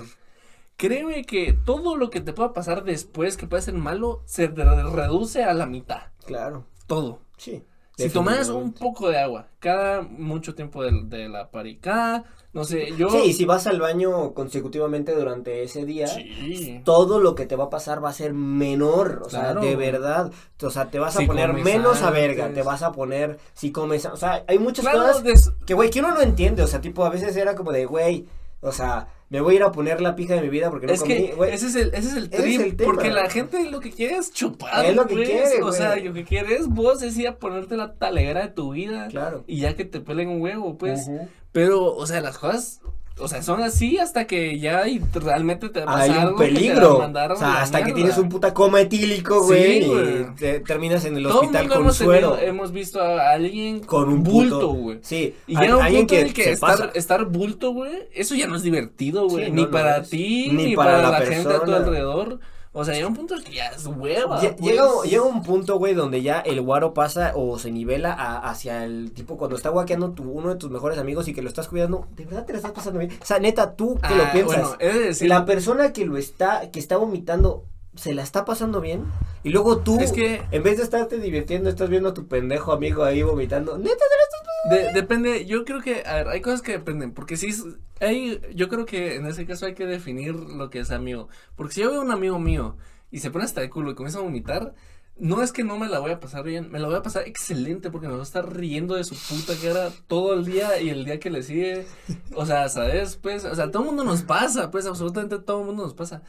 [0.78, 4.64] Créeme que todo lo que te pueda pasar después que puede ser malo se te
[4.64, 6.04] reduce a la mitad.
[6.26, 7.22] Claro, Todo.
[7.38, 7.64] sí.
[7.98, 12.94] Si tomas un poco de agua cada mucho tiempo de, de la paricada, no sé,
[12.98, 13.10] yo.
[13.10, 16.82] Sí, y si vas al baño consecutivamente durante ese día, Sí.
[16.84, 20.32] todo lo que te va a pasar va a ser menor, o sea, de verdad,
[20.62, 24.06] o sea, te vas a poner menos a verga, te vas a poner, si comes,
[24.06, 26.82] o sea, hay muchas Claro, cosas des- que, güey, que uno no entiende, o sea,
[26.82, 28.26] tipo, a veces era como de, güey,
[28.62, 30.94] o sea, me voy a ir a poner la pija de mi vida porque no
[30.94, 31.52] es comí, que güey.
[31.54, 32.94] ese es el, ese es el es trip, el tema.
[32.94, 35.96] porque la gente lo que quiere es chupar, Es lo que pues, quiere, o sea,
[35.96, 39.44] lo que quiere es vos es ir a ponerte la talegera de tu vida Claro.
[39.48, 41.10] y ya que te pelen un huevo, pues,
[41.52, 42.82] pero, o sea, las cosas,
[43.18, 46.38] o sea, son así hasta que ya y realmente te va a Hay un algo
[46.38, 46.98] que te peligro.
[46.98, 47.96] O sea, hasta que mierda.
[47.96, 50.22] tienes un puta coma etílico, Sí, güey, güey.
[50.22, 52.32] y te- terminas en el Todo hospital con hemos, suero.
[52.34, 55.00] tenido- hemos visto a alguien con un bulto, güey.
[55.02, 56.92] Sí, Y llega un punto en el que estar, pasa.
[56.94, 59.46] estar bulto, güey, eso ya no es divertido, güey.
[59.46, 62.40] Sí, ni no, para ti, Ni ni, para para, la la, gente a tu alrededor.
[62.78, 64.42] O sea, llega un punto que ya es hueva.
[64.42, 64.70] Lle- pues.
[64.72, 68.84] Llega, llega un punto, güey, donde ya el guaro pasa o se nivela a- hacia
[68.84, 71.70] el tipo cuando está guaqueando tu, uno de tus mejores amigos y que lo estás
[71.70, 72.06] cuidando.
[72.18, 73.12] ¿De verdad te lo estás pasando bien?
[73.22, 74.76] O sea, neta, tú que lo Ah, piensas.
[74.78, 77.64] Bueno, de decir, la persona que lo está, que está vomitando,
[77.96, 79.06] se la está pasando bien.
[79.44, 82.72] Y luego tú, Es que- en vez de estarte divirtiendo, estás viendo a tu pendejo
[82.72, 83.78] amigo ahí vomitando.
[83.78, 84.36] Neta, estás
[84.70, 87.64] De- depende, yo creo que, a ver, hay cosas que dependen, porque si es-
[88.00, 91.76] hay, yo creo que en ese caso hay que definir lo que es amigo, porque
[91.76, 92.76] si yo veo a un amigo mío
[93.12, 94.74] y se pone hasta el culo y comienza a vomitar,
[95.18, 97.28] no es que no me la voy a pasar bien, me la voy a pasar
[97.28, 100.90] excelente porque me voy a estar riendo de su puta cara todo el día y
[100.90, 101.86] el día que le sigue,
[102.34, 103.18] o sea, ¿sabes?
[103.18, 106.24] Pues, o sea, todo el mundo nos pasa, pues, absolutamente todo el mundo nos pasa.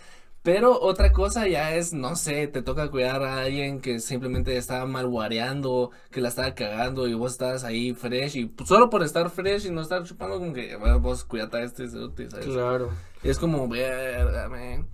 [0.46, 4.86] Pero otra cosa ya es, no sé, te toca cuidar a alguien que simplemente estaba
[4.86, 9.28] malguareando, que la estaba cagando y vos estás ahí fresh y pues, solo por estar
[9.28, 12.46] fresh y no estar chupando como que, bueno, vos cuidate a este, ¿sabes?
[12.46, 12.90] Claro.
[13.24, 14.86] Y es como, verga, man.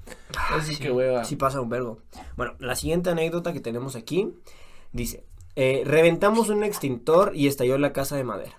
[0.53, 1.23] Así que hueva.
[1.27, 1.99] Sí pasa un vergo.
[2.39, 4.33] Bueno, la siguiente anécdota que tenemos aquí
[4.93, 5.23] dice,
[5.55, 8.59] eh, reventamos un extintor y estalló la casa de madera.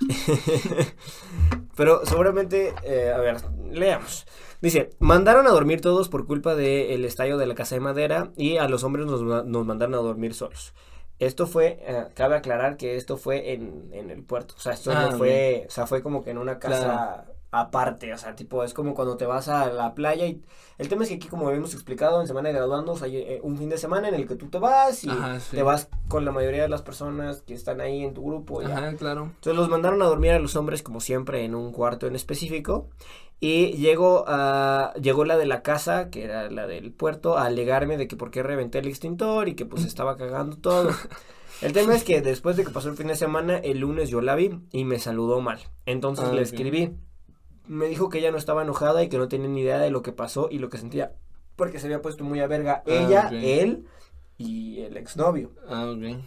[1.76, 3.36] Pero seguramente, eh, a ver,
[3.70, 4.26] leamos.
[4.60, 8.58] Dice, mandaron a dormir todos por culpa del estallo de la casa de madera y
[8.58, 10.74] a los hombres nos, nos mandaron a dormir solos.
[11.18, 14.90] Esto fue, eh, cabe aclarar que esto fue en, en el puerto, o sea, esto
[14.94, 17.39] Ah, no fue, o sea, fue como que en una casa Claro.
[17.52, 20.42] Aparte, o sea, tipo, es como cuando te vas a la playa y
[20.78, 23.58] el tema es que aquí, como habíamos explicado, en Semana de Graduandos hay eh, un
[23.58, 25.56] fin de semana en el que tú te vas y Ajá, sí.
[25.56, 28.62] te vas con la mayoría de las personas que están ahí en tu grupo.
[28.62, 28.76] ya.
[28.78, 29.24] Ajá, claro.
[29.24, 32.88] Entonces los mandaron a dormir a los hombres, como siempre, en un cuarto en específico.
[33.42, 37.96] Y llegó, a, llegó la de la casa, que era la del puerto, a alegarme
[37.96, 40.90] de que por qué reventé el extintor y que pues estaba cagando todo.
[41.62, 44.20] El tema es que después de que pasó el fin de semana, el lunes yo
[44.20, 45.58] la vi y me saludó mal.
[45.86, 46.96] Entonces Ah, le escribí.
[47.70, 50.02] Me dijo que ella no estaba enojada y que no tenía ni idea de lo
[50.02, 51.12] que pasó y lo que sentía.
[51.54, 53.86] Porque se había puesto muy a verga Ah, ella, él
[54.38, 55.50] y el exnovio.
[55.68, 56.18] Ah, ok.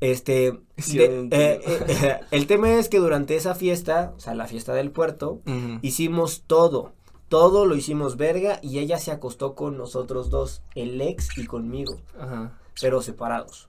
[0.00, 4.34] Este, Sí, de- eh, eh, eh, el tema es que durante esa fiesta, o sea,
[4.34, 5.40] la fiesta del puerto,
[5.80, 6.92] hicimos todo,
[7.30, 11.96] todo lo hicimos verga y ella se acostó con nosotros dos, el ex y conmigo,
[12.20, 12.58] Ajá.
[12.80, 13.68] pero separados.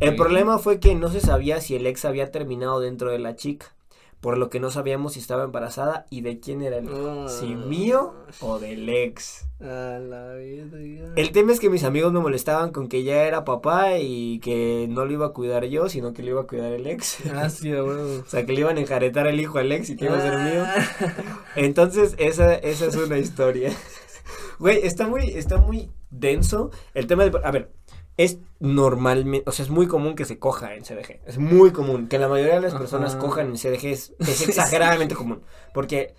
[0.00, 3.34] El problema fue que no se sabía si el ex había terminado dentro de la
[3.36, 3.74] chica,
[4.24, 7.26] por lo que no sabíamos si estaba embarazada y de quién era el Ah.
[7.28, 9.44] si mío o del ex.
[9.60, 11.12] A la verga.
[11.14, 14.86] El tema es que mis amigos me molestaban con que ya era papá y que
[14.88, 17.18] no lo iba a cuidar yo, sino que lo iba a cuidar el ex.
[17.34, 18.22] Ah, sí, a huevo.
[18.26, 20.22] O sea, que le iban a enjaretar el hijo al ex y que iba a
[20.22, 20.64] ser mío.
[20.64, 21.12] Ah.
[21.56, 23.74] Entonces, esa, esa es una historia.
[24.58, 27.38] Güey, está muy, está muy denso el tema de...
[27.42, 27.72] A ver,
[28.16, 31.20] es normalmente, o sea, es muy común que se coja en CDG.
[31.26, 32.08] Es muy común.
[32.08, 33.20] Que la mayoría de las personas Ajá.
[33.20, 35.42] cojan en CDG es, es exageradamente común.
[35.72, 36.14] Porque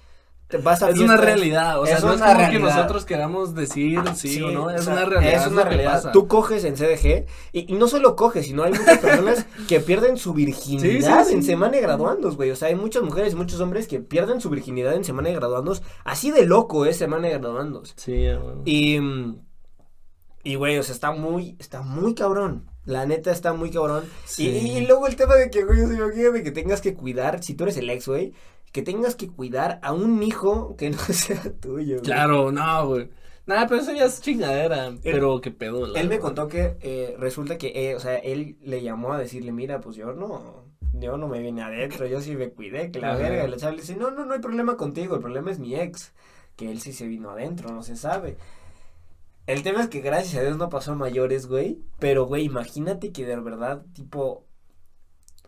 [0.63, 2.51] vas a Es una realidad, o sea, es no es como realidad.
[2.51, 5.41] que nosotros queramos decir sí, o no, es o sea, una realidad.
[5.41, 5.93] Es una realidad.
[5.93, 6.12] pasa.
[6.12, 10.17] Tú coges en CDG y, y no solo coges, sino hay muchas personas que pierden
[10.17, 12.51] su virginidad Sí, sí, en semana de graduandos, güey.
[12.51, 15.36] O sea, hay muchas mujeres y muchos hombres que pierden su virginidad en semana de
[15.36, 15.81] graduandos.
[16.03, 17.93] Así de loco es semana de graduandos.
[17.97, 18.62] Sí, a huevo.
[18.65, 19.44] Y, mm,
[20.45, 22.69] y güey, o sea, está muy, está muy cabrón.
[22.86, 24.05] La neta está muy cabrón.
[24.25, 24.47] Sí.
[24.47, 27.43] Y, y luego el tema de que, güey, o sea, imagínate que tengas que cuidar,
[27.43, 28.31] si tú eres el ex, güey,
[28.71, 31.95] que tengas que cuidar a un hijo que no sea tuyo.
[31.95, 32.01] güey.
[32.05, 33.10] Claro, no, güey.
[33.47, 34.93] Nada, pero eso ya es chingadera.
[35.03, 35.86] Pero qué pedo.
[35.88, 39.19] la Él me contó que eh, resulta que, eh, o sea, él le llamó a
[39.19, 42.99] decirle, mira, pues yo no, yo no me vine adentro, yo sí me cuidé, que
[42.99, 43.19] la Ajá.
[43.19, 43.45] verga.
[43.47, 45.75] Y la chava le dice, no, no, no hay problema contigo, el problema es mi
[45.75, 46.13] ex,
[46.55, 48.38] que él sí se vino adentro, no se sabe.
[49.47, 53.12] El tema es que gracias a Dios no pasó a mayores, güey, pero, güey, imagínate
[53.12, 54.47] que de verdad, tipo,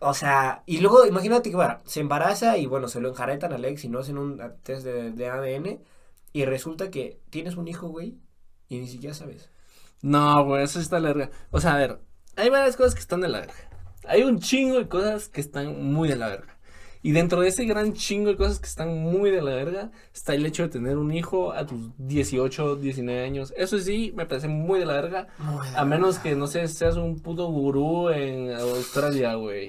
[0.00, 3.64] o sea, y luego imagínate que, bueno, se embaraza y, bueno, se lo enjaretan al
[3.64, 5.82] ex y no hacen un test de, de ADN
[6.32, 8.18] y resulta que tienes un hijo, güey,
[8.68, 9.50] y ni siquiera sabes.
[10.02, 11.30] No, güey, eso está larga.
[11.50, 12.00] O sea, a ver,
[12.36, 13.54] hay varias cosas que están de la verga.
[14.06, 16.57] Hay un chingo de cosas que están muy de la verga.
[17.02, 20.34] Y dentro de ese gran chingo de cosas que están muy de la verga, está
[20.34, 23.54] el hecho de tener un hijo a tus 18, 19 años.
[23.56, 25.28] Eso sí, me parece muy de la verga.
[25.76, 29.68] A menos que, no sé, seas un puto gurú en Australia, güey.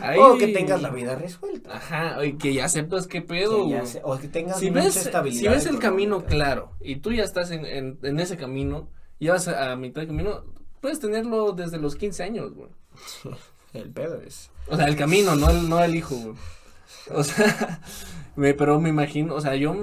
[0.00, 1.76] Ahí- O que tengas la vida resuelta.
[1.76, 3.64] Ajá, y que ya sepas qué pedo.
[3.64, 3.86] Que ya güey.
[3.90, 5.40] se- o que tengas si mucha ves, estabilidad.
[5.40, 9.32] si ves el camino claro y tú ya estás en, en, en ese camino, ya
[9.32, 10.44] vas a, a mitad de camino,
[10.80, 12.68] puedes tenerlo desde los 15 años, güey.
[13.72, 14.50] El pedo es.
[14.68, 16.34] O sea, el camino, no el, no el hijo, güey.
[17.10, 17.80] O sea,
[18.36, 19.74] me, pero me imagino, o sea, yo,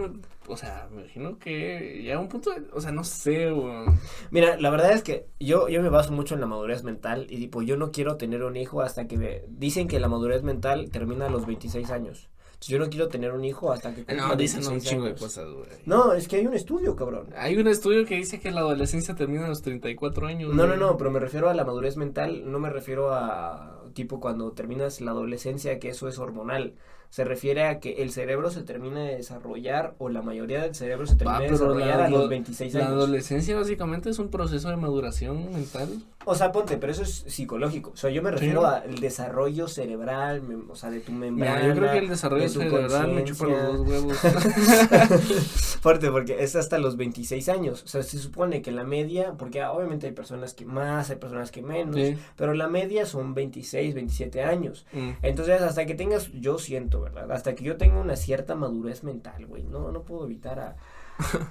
[0.47, 3.85] o sea, me imagino que ya un punto, de- o sea, no sé, güey.
[4.31, 7.37] Mira, la verdad es que yo, yo me baso mucho en la madurez mental y
[7.37, 9.41] tipo, yo no quiero tener un hijo hasta que me...
[9.47, 12.29] Dicen que la madurez mental termina a los 26 años.
[12.61, 15.47] Yo no quiero tener un hijo hasta que No, dicen un 26 chingo de cosas,
[15.49, 15.69] güey.
[15.85, 17.29] No, es que hay un estudio, cabrón.
[17.37, 20.53] Hay un estudio que dice que la adolescencia termina a los 34 años.
[20.53, 24.19] No, no, no, pero me refiero a la madurez mental, no me refiero a tipo
[24.19, 26.75] cuando terminas la adolescencia, que eso es hormonal.
[27.09, 31.07] Se refiere a que el cerebro se termina de desarrollar, o la mayoría del cerebro
[31.07, 32.93] se termina de desarrollar la- a los lo- 26 La años.
[32.93, 35.89] adolescencia básicamente es un proceso de maduración mental.
[36.25, 37.91] O sea, ponte, pero eso es psicológico.
[37.91, 38.67] O sea, yo me refiero Sí.
[38.89, 41.55] al desarrollo cerebral, o sea, de tu membrana.
[41.61, 44.17] Mira, yo creo que el desarrollo de cerebral me chupa los dos huevos.
[45.81, 47.83] Fuerte, porque es hasta los 26 años.
[47.83, 51.51] O sea, se supone que la media, porque obviamente hay personas que más, hay personas
[51.51, 52.17] que menos, Sí.
[52.35, 54.85] pero la media son 26, 27 años.
[54.93, 55.11] Mm.
[55.21, 57.31] Entonces, hasta que tengas, yo siento, ¿verdad?
[57.31, 59.63] Hasta que yo tenga una cierta madurez mental, güey.
[59.63, 60.77] No, no puedo evitar a.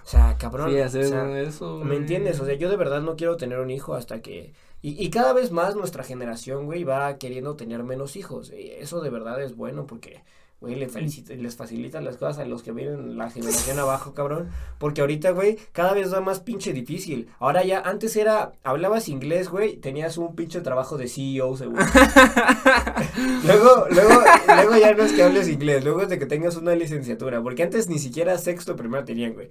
[0.02, 0.70] O sea, cabrón.
[0.70, 1.84] Sí, o hacer sea, eso.
[1.84, 1.96] ¿Me güey.
[1.96, 2.40] entiendes?
[2.40, 4.54] O sea, yo de verdad no quiero tener un hijo hasta que...
[4.82, 8.52] Y, y cada vez más nuestra generación, güey, va queriendo tener menos hijos.
[8.52, 10.24] Y eso de verdad es bueno porque,
[10.60, 14.48] güey, le felicita- les facilita las cosas a los que vienen la generación abajo, cabrón.
[14.78, 17.28] Porque ahorita, güey, cada vez va más pinche difícil.
[17.38, 21.82] Ahora ya, antes era, hablabas inglés, güey, tenías un pinche trabajo de CEO, seguro.
[23.46, 26.74] luego, luego, luego ya no es que hables inglés, luego es de que tengas una
[26.74, 27.42] licenciatura.
[27.42, 29.48] Porque antes ni siquiera sexto primero tenían, güey.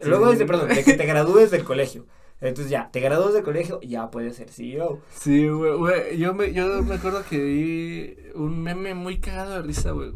[0.00, 2.06] Luego es de, perdón, de que te gradúes del colegio.
[2.40, 5.00] Entonces ya, te gradúas del colegio, ya puedes ser CEO.
[5.14, 9.62] Sí, güey, güey, yo me, yo me acuerdo que vi un meme muy cagado de
[9.62, 10.12] risa, güey.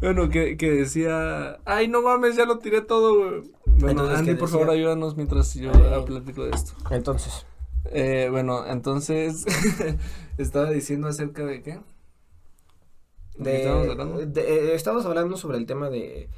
[0.00, 3.42] Bueno, que, que decía, ay, no mames, ya lo tiré todo, güey.
[3.66, 6.02] Bueno, Entonces, Andy, ¿qué por favor, ayúdanos mientras yo Ay.
[6.04, 6.72] platico de esto.
[6.90, 7.46] Entonces,
[7.92, 9.44] Eh, bueno, entonces,
[10.38, 11.80] estaba diciendo acerca de qué.
[13.36, 14.18] ¿De de, estábamos hablando?
[14.26, 16.28] de- eh, estábamos hablando sobre el tema de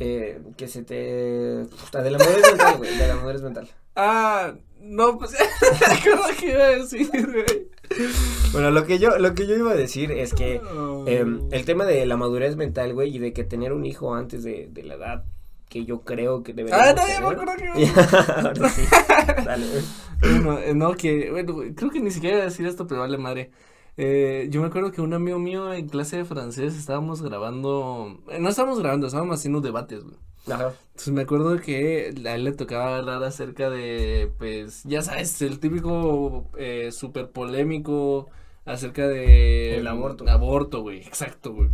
[0.00, 1.64] eh, que se te...
[1.84, 3.68] puta, de la madurez mental, güey, de la madurez mental.
[3.96, 5.32] Ah, no, pues,
[6.40, 7.67] ¿qué iba a decir, güey?
[8.52, 10.60] Bueno, lo que yo, lo que yo iba a decir es que
[11.06, 14.42] em, el tema de la madurez mental, güey, y de que tener un hijo antes
[14.42, 15.24] de, de la edad
[15.68, 17.40] que yo creo que deberíamos Ah, no, ya me tener.
[17.42, 17.86] acuerdo que
[18.46, 18.82] Ahora sí.
[19.44, 19.66] Dale.
[20.20, 23.18] Bueno, eh, no, que, bueno, creo que ni siquiera iba a decir esto, pero vale
[23.18, 23.50] madre.
[23.98, 28.38] Eh, yo me acuerdo que un amigo mío en clase de francés estábamos grabando, eh,
[28.40, 30.16] no estábamos grabando, estábamos haciendo debates, güey.
[30.50, 30.72] Ajá.
[30.90, 35.60] Entonces me acuerdo que a él le tocaba hablar acerca de, pues, ya sabes, el
[35.60, 38.28] típico eh, súper polémico
[38.64, 39.76] acerca de...
[39.78, 40.28] El aborto.
[40.28, 41.70] Aborto, güey, exacto, güey.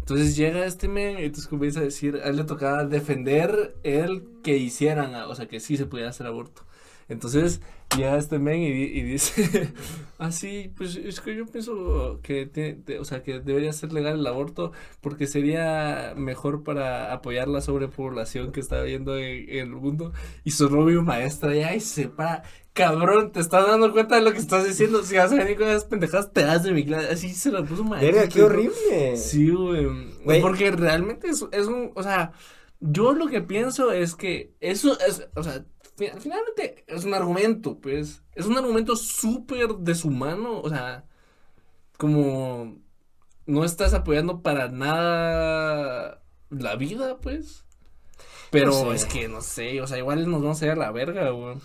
[0.00, 4.24] Entonces llega este men y entonces comienza a decir, a él le tocaba defender el
[4.42, 6.62] que hicieran, o sea, que sí se pudiera hacer aborto.
[7.10, 7.60] Entonces
[7.96, 9.74] llega este men y, di- y dice,
[10.18, 14.26] ah, sí, pues es que yo pienso que, o sea, que debería ser legal el
[14.26, 20.12] aborto porque sería mejor para apoyar la sobrepoblación que está habiendo en, en el mundo.
[20.44, 24.32] Y su novio maestra ya y se para, cabrón, te estás dando cuenta de lo
[24.32, 25.02] que estás diciendo.
[25.02, 27.08] Si vas a venir con esas pendejadas, te das de mi clase.
[27.12, 28.12] Así se lo puso maestra.
[28.12, 29.16] Verga, qué horrible.
[29.16, 29.86] Sí, güey.
[30.24, 30.40] Güey.
[30.40, 32.32] Porque realmente es, es un, o sea,
[32.78, 35.64] yo lo que pienso es que eso es, o sea,
[36.00, 41.04] fi- finalmente es un argumento, pues, es un argumento súper deshumano, o sea,
[41.98, 42.78] como
[43.46, 47.64] no estás apoyando para nada la vida, pues.
[48.50, 48.96] Pero No sé.
[48.96, 51.54] es que no sé, o sea, igual nos vamos a ir a la verga, güey.
[51.56, 51.60] O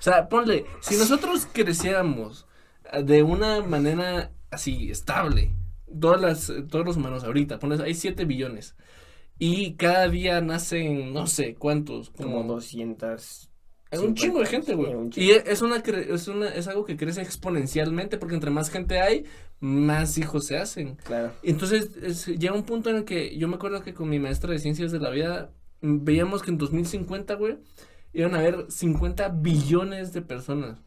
[0.00, 2.46] sea, ponle, si nosotros creciéramos
[2.92, 5.52] eh, de una manera así, estable,
[6.00, 8.76] todas las, todos los humanos ahorita, pones, hay 7 billones.
[9.40, 13.50] Y cada día nacen, no sé cuántos, Como como, 200.
[13.90, 14.92] Es un chingo de gente, güey.
[15.16, 19.00] Y es una, cre- es una, es algo que crece exponencialmente porque entre más gente
[19.00, 19.24] hay,
[19.60, 20.96] más hijos se hacen.
[21.04, 21.32] Claro.
[21.42, 24.52] Entonces, es- llega un punto en el que yo me acuerdo que con mi maestra
[24.52, 27.58] de ciencias de la vida mm, veíamos que en 2050, güey,
[28.12, 30.78] iban a haber 50 billones de personas.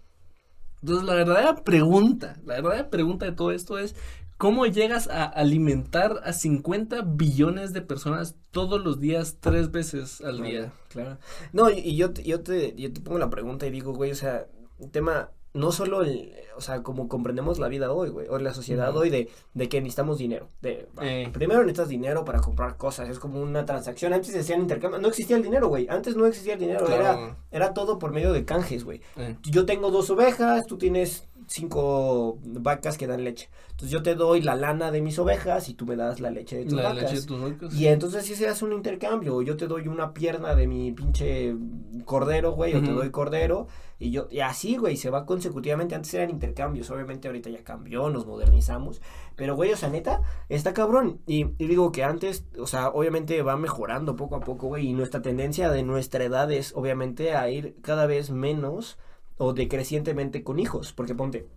[0.81, 3.95] Entonces, la verdadera pregunta, la verdadera pregunta de todo esto es,
[4.41, 10.41] ¿cómo llegas a alimentar a 50 billones de personas todos los días, tres veces al
[10.41, 10.73] día?
[10.89, 11.19] Claro.
[11.53, 14.09] No, y, y yo, te- yo, te, yo te pongo la pregunta y digo, güey,
[14.09, 14.47] o sea,
[14.79, 18.53] un tema, no solo el, o sea, como comprendemos la vida hoy, güey, o la
[18.55, 20.49] sociedad hoy de, de que necesitamos dinero.
[20.61, 21.29] De, Eh.
[21.31, 24.11] Primero necesitas dinero para comprar cosas, es como una transacción.
[24.11, 25.87] Antes decían intercambio, no existía el dinero, güey.
[25.87, 29.01] Antes no existía el dinero, era, era todo por medio de canjes, güey.
[29.17, 33.49] Eh, Yo tengo dos ovejas, tú tienes cinco vacas que dan leche.
[33.71, 36.57] Entonces yo te doy la lana de mis ovejas y tú me das la leche
[36.57, 37.03] de tus la vacas.
[37.03, 37.73] leche de tus vacas.
[37.73, 39.41] Y entonces sí se hace un intercambio.
[39.41, 41.55] Yo te doy una pierna de mi pinche
[42.05, 43.67] cordero, güey, o te doy cordero.
[43.99, 45.93] Y yo, y así, güey, se va consecutivamente.
[45.93, 49.01] Antes eran intercambios, obviamente ahorita ya cambió, nos modernizamos.
[49.35, 51.19] Pero, güey, o sea, neta, está cabrón.
[51.27, 54.87] Y, y digo que antes, o sea, obviamente va mejorando poco a poco, güey.
[54.87, 58.97] Y nuestra tendencia de nuestra edad es, obviamente, a ir cada vez menos
[59.41, 60.93] o decrecientemente con hijos.
[60.93, 61.47] Porque ponte,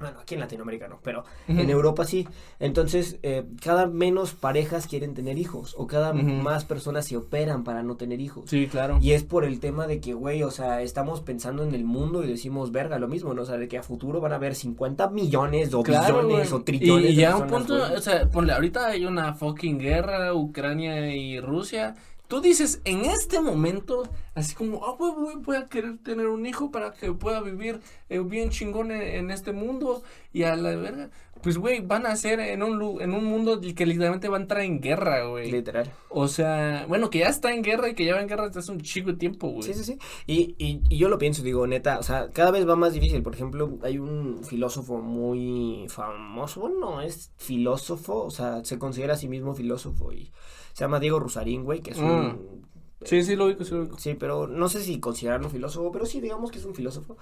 [0.00, 2.26] Bueno, aquí en Latinoamérica no, pero en Europa sí.
[2.58, 7.84] Entonces, eh, cada menos parejas quieren tener hijos o cada más personas se operan para
[7.84, 8.50] no tener hijos.
[8.50, 8.98] Sí, claro.
[9.00, 12.24] Y es por el tema de que, güey, o sea, estamos pensando en el mundo
[12.24, 13.42] y decimos, verga, lo mismo, ¿no?
[13.42, 16.60] O sea, de que a futuro van a haber 50 millones o Claro, billones güey.
[16.60, 17.94] o trillones Y de ya a un punto, güey.
[17.94, 21.94] o sea, ponle, ahorita hay una fucking guerra, Ucrania y Rusia.
[22.32, 26.46] Tú dices, en este momento, así como, ah, güey, güey, voy a querer tener un
[26.46, 30.74] hijo para que pueda vivir eh, bien chingón en, en este mundo y a la
[30.74, 31.10] verga.
[31.42, 34.62] Pues, güey, van a ser en un, en un mundo que literalmente va a entrar
[34.62, 35.50] en guerra, güey.
[35.50, 35.92] Literal.
[36.08, 38.60] O sea, bueno, que ya está en guerra y que ya va en guerra desde
[38.60, 39.64] hace un chico de tiempo, güey.
[39.64, 39.98] Sí, sí, sí.
[40.26, 43.22] Y, y, y yo lo pienso, digo, neta, o sea, cada vez va más difícil.
[43.22, 49.18] Por ejemplo, hay un filósofo muy famoso, no es filósofo, o sea, se considera a
[49.18, 50.32] sí mismo filósofo y
[50.72, 52.62] se llama Diego Rusarín, güey, que es un...
[53.04, 53.98] Sí, sí, lo ubico, sí lo ubico.
[53.98, 57.16] Sí, pero no sé si considerarlo filósofo, pero sí, digamos que es un filósofo.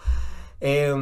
[0.60, 0.92] Eh,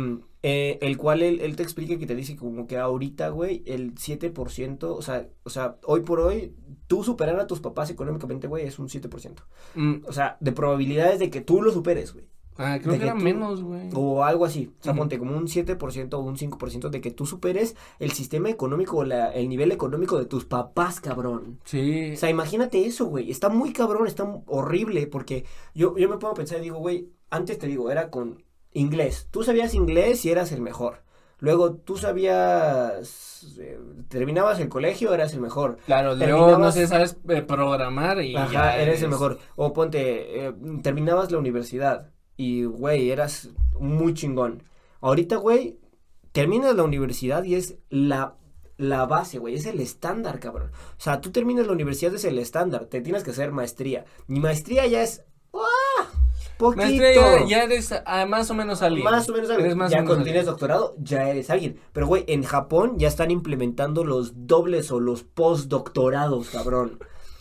[0.44, 3.94] eh, el cual él, él te explica que te dice como que ahorita, güey, el
[3.96, 6.54] 7%, o sea, o sea, hoy por hoy,
[6.86, 9.42] tú superar a tus papás económicamente, güey, es un 7%.
[9.74, 12.26] Mm, O sea, de probabilidades de que tú lo superes, güey.
[12.58, 13.88] Ah, creo que era menos, güey.
[13.94, 14.72] O algo así.
[14.80, 18.50] O sea, ponte como un 7% o un 5% de que tú superes el sistema
[18.50, 21.60] económico o la, el nivel económico de tus papás, cabrón.
[21.64, 22.12] Sí.
[22.12, 23.30] O sea, imagínate eso, güey.
[23.30, 25.06] Está muy cabrón, está horrible.
[25.06, 25.44] Porque
[25.74, 28.42] yo, yo me pongo a pensar y digo, güey, antes te digo, era con
[28.72, 29.28] inglés.
[29.30, 31.02] Tú sabías inglés y eras el mejor.
[31.40, 33.56] Luego tú sabías.
[33.58, 35.78] eh, terminabas el colegio, eras el mejor.
[35.86, 39.38] Claro, luego no sé, sabes eh, programar y Ajá, ya eres el mejor.
[39.54, 44.62] O ponte, eh, terminabas la universidad y, güey, eras muy chingón.
[45.00, 45.78] Ahorita, güey,
[46.32, 48.36] terminas la universidad y es la,
[48.76, 50.70] la base, güey, es el estándar, cabrón.
[50.72, 54.04] O sea, tú terminas la universidad, es el estándar, te tienes que hacer maestría.
[54.28, 55.24] Mi maestría ya es...
[55.52, 56.06] ¡ah!
[56.58, 56.82] Poquito.
[56.82, 59.04] Maestría, ya, ya eres ah, más o menos alguien.
[59.04, 59.78] Más o menos Eres alguien.
[59.78, 61.80] más ya cuando tienes doctorado, ya eres alguien.
[61.92, 66.98] Pero, güey, en Japón ya están implementando los dobles o los postdoctorados, cabrón.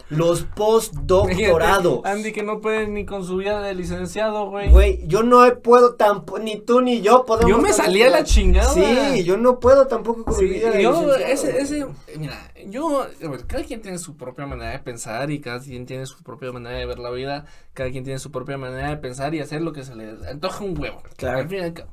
[0.10, 2.06] Los postdoctorados.
[2.06, 4.70] Andy que no puede ni con su vida de licenciado, güey.
[4.70, 7.50] Güey, yo no puedo tampoco, ni tú ni yo podemos.
[7.50, 8.70] Yo me salí a la chingada.
[8.74, 11.86] Sí, yo no puedo tampoco con mi vida de yo, licenciado, ese, ese,
[12.18, 13.06] mira, yo,
[13.48, 16.78] cada quien tiene su propia manera de pensar y cada quien tiene su propia manera
[16.78, 19.74] de ver la vida, cada quien tiene su propia manera de pensar y hacer lo
[19.74, 21.02] que se le antoja un huevo.
[21.18, 21.40] Claro.
[21.40, 21.92] Al fin y al cabo.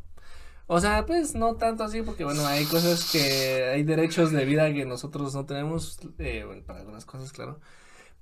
[0.66, 4.72] O sea, pues no tanto así porque, bueno, hay cosas que, hay derechos de vida
[4.72, 7.60] que nosotros no tenemos, eh, bueno, para algunas cosas, claro.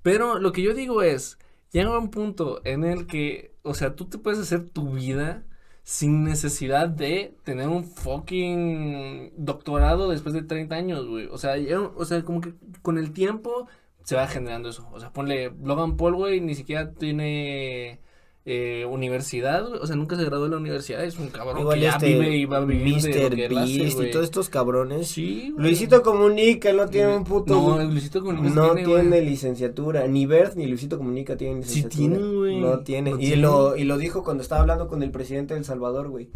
[0.03, 1.39] Pero lo que yo digo es,
[1.71, 5.45] llega un punto en el que, o sea, tú te puedes hacer tu vida
[5.83, 11.27] sin necesidad de tener un fucking doctorado después de 30 años, güey.
[11.27, 13.67] O sea, ya- o sea, como que con el tiempo
[14.03, 14.89] se va generando eso.
[14.93, 18.01] O sea, ponle Logan Paul, güey, ni siquiera tiene
[18.45, 19.65] eh, universidad.
[19.81, 21.03] O sea, nunca se graduó de la universidad.
[21.03, 23.57] Es un cabrón Igual que ya este, vive y va a vivir de lo Mr.
[23.57, 25.07] hace, Beast y todos estos cabrones.
[25.07, 25.67] Sí, güey.
[25.67, 27.53] Luisito Comunica, no tiene un puto.
[27.53, 30.07] No, Luisito Comunica sí no tiene, tiene, licenciatura.
[30.07, 32.17] Ni Bert ni Luisito Comunica tienen Sí licenciatura.
[32.17, 32.59] tiene, güey.
[32.59, 33.11] No tiene.
[33.11, 33.41] No y, tiene.
[33.41, 36.29] Lo, y lo dijo cuando estaba hablando con el presidente de El Salvador, güey.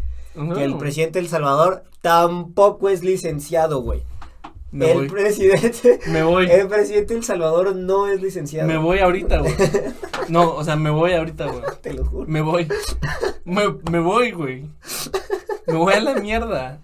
[0.54, 4.02] Que el presidente de El Salvador tampoco es licenciado, güey.
[4.70, 5.08] Me el voy.
[5.08, 5.98] presidente.
[6.08, 6.50] Me voy.
[6.50, 8.68] El presidente de El Salvador no es licenciado.
[8.68, 9.54] Me voy ahorita, güey.
[10.28, 11.62] No, o sea, me voy ahorita, güey.
[11.80, 12.26] Te lo juro.
[12.28, 12.68] Me voy.
[13.46, 14.68] Me, me voy, güey.
[15.66, 16.82] Me voy a la mierda.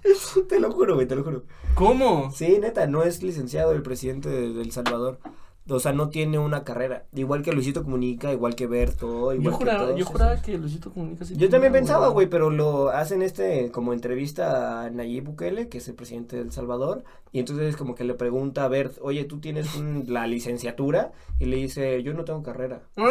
[0.49, 1.43] Te lo juro, güey, te lo juro.
[1.75, 2.33] ¿Cómo?
[2.35, 5.19] Sí, neta, no es licenciado el presidente de, de El Salvador.
[5.67, 7.05] O sea, no tiene una carrera.
[7.15, 10.13] Igual que Luisito Comunica, igual que Berto, igual Yo que juraba, todos yo esos.
[10.13, 14.83] juraba que Luisito Comunica sí Yo también pensaba, güey, pero lo hacen este como entrevista
[14.83, 18.13] a Nayib Bukele, que es el presidente de El Salvador, y entonces como que le
[18.13, 21.13] pregunta a Bert, oye, ¿tú tienes un- la licenciatura?
[21.41, 22.83] Y le dice, yo no tengo carrera.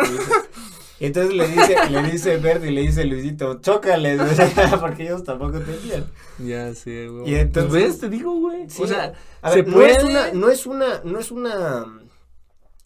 [1.00, 4.22] Y entonces le dice, le dice Bert y le dice Luisito, chócales,
[4.80, 6.06] porque ellos tampoco tenían.
[6.40, 7.32] Ya sé, güey.
[7.32, 8.70] Y entonces- ves, te digo, güey.
[8.70, 9.12] Sí, o sea,
[9.42, 9.92] a se ver, no puede.
[9.92, 11.86] es una, no es una, no es una,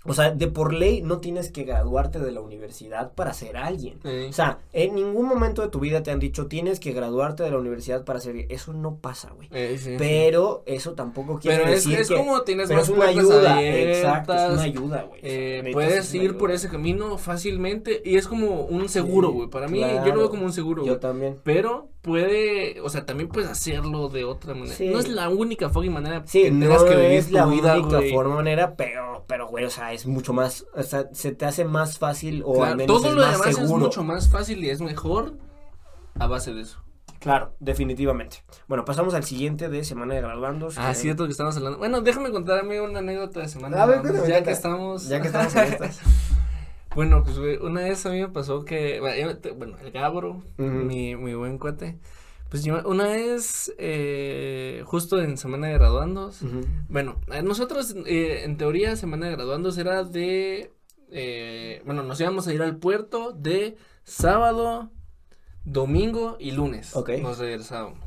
[0.08, 4.00] o sea, de por ley no tienes que graduarte de la universidad para ser alguien.
[4.04, 4.28] Sí.
[4.30, 7.52] O sea, en ningún momento de tu vida te han dicho tienes que graduarte de
[7.52, 9.50] la universidad para ser eso no pasa, güey.
[9.52, 9.96] Eh, sí, sí.
[9.98, 13.06] Pero eso tampoco quiere Pero es, decir es que como tienes pero más es una
[13.08, 15.20] ayuda, abiertas, exacto, es una ayuda, güey.
[15.24, 19.50] eh, puedes es ir por ese camino fácilmente y es como un seguro, güey.
[19.50, 21.00] Para mí, yo lo veo como un seguro, Yo güey.
[21.00, 21.40] también.
[21.44, 24.76] Pero puede, o sea, también puedes hacerlo de otra manera.
[24.76, 24.88] Sí.
[24.88, 27.78] No es la única fucking manera Sí, que no tengas que vivir es la vida,
[27.78, 31.46] única forma manera, pero, pero, güey, o sea, es mucho más, o sea, se te
[31.46, 34.30] hace más fácil o Claro, al menos todo es lo más demás es mucho más
[34.30, 35.34] fácil y es mejor
[36.20, 36.82] a base de eso.
[37.20, 38.44] Claro, definitivamente.
[38.68, 40.78] Bueno, pasamos al siguiente de semana de graduandos.
[40.78, 41.80] Ah, que- cierto que estamos hablando.
[41.80, 43.86] Bueno, déjame contarme una anécdota de semana.
[43.88, 45.08] De cuéntame, ya que estamos.
[45.10, 46.00] Ya que estamos en estas.
[46.96, 49.00] Bueno, pues una vez a mí me pasó que,
[49.56, 51.98] bueno, el Gabro, mi, mi buen cuate,
[52.50, 56.42] Pues yo una vez, eh, justo en semana de graduandos,
[56.88, 60.72] bueno, nosotros eh, en teoría semana de graduandos era de,
[61.12, 63.76] eh, bueno, nos íbamos a ir al puerto de
[64.06, 64.90] sábado,
[65.66, 66.96] domingo y lunes.
[66.96, 67.10] Ok.
[67.22, 68.00] Nos regresábamos.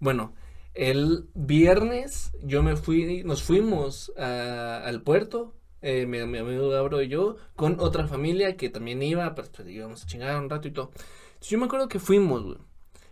[0.00, 0.34] Bueno,
[0.74, 7.02] el viernes yo me fui, nos fuimos a- al puerto, eh, mi, mi amigo Gabro
[7.02, 10.66] y yo, con otra familia que también iba, pues, pues, íbamos a chingar un rato
[10.66, 10.90] y todo.
[11.34, 12.58] Entonces, yo me acuerdo que fuimos, güey.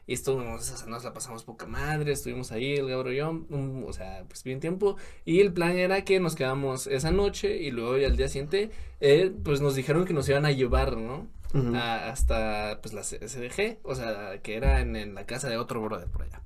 [0.09, 3.41] Y estuvimos, o sea, nos la pasamos poca madre, estuvimos ahí, el Gabro y yo,
[3.87, 4.97] o sea, pues bien tiempo.
[5.25, 8.71] Y el plan era que nos quedamos esa noche y luego ya al día siguiente,
[9.01, 11.27] eh, pues nos dijeron que nos iban a llevar, ¿no?
[11.77, 15.59] A- hasta, pues la C- SDG, o sea, que era en, en la casa de
[15.59, 16.41] otro brother por allá.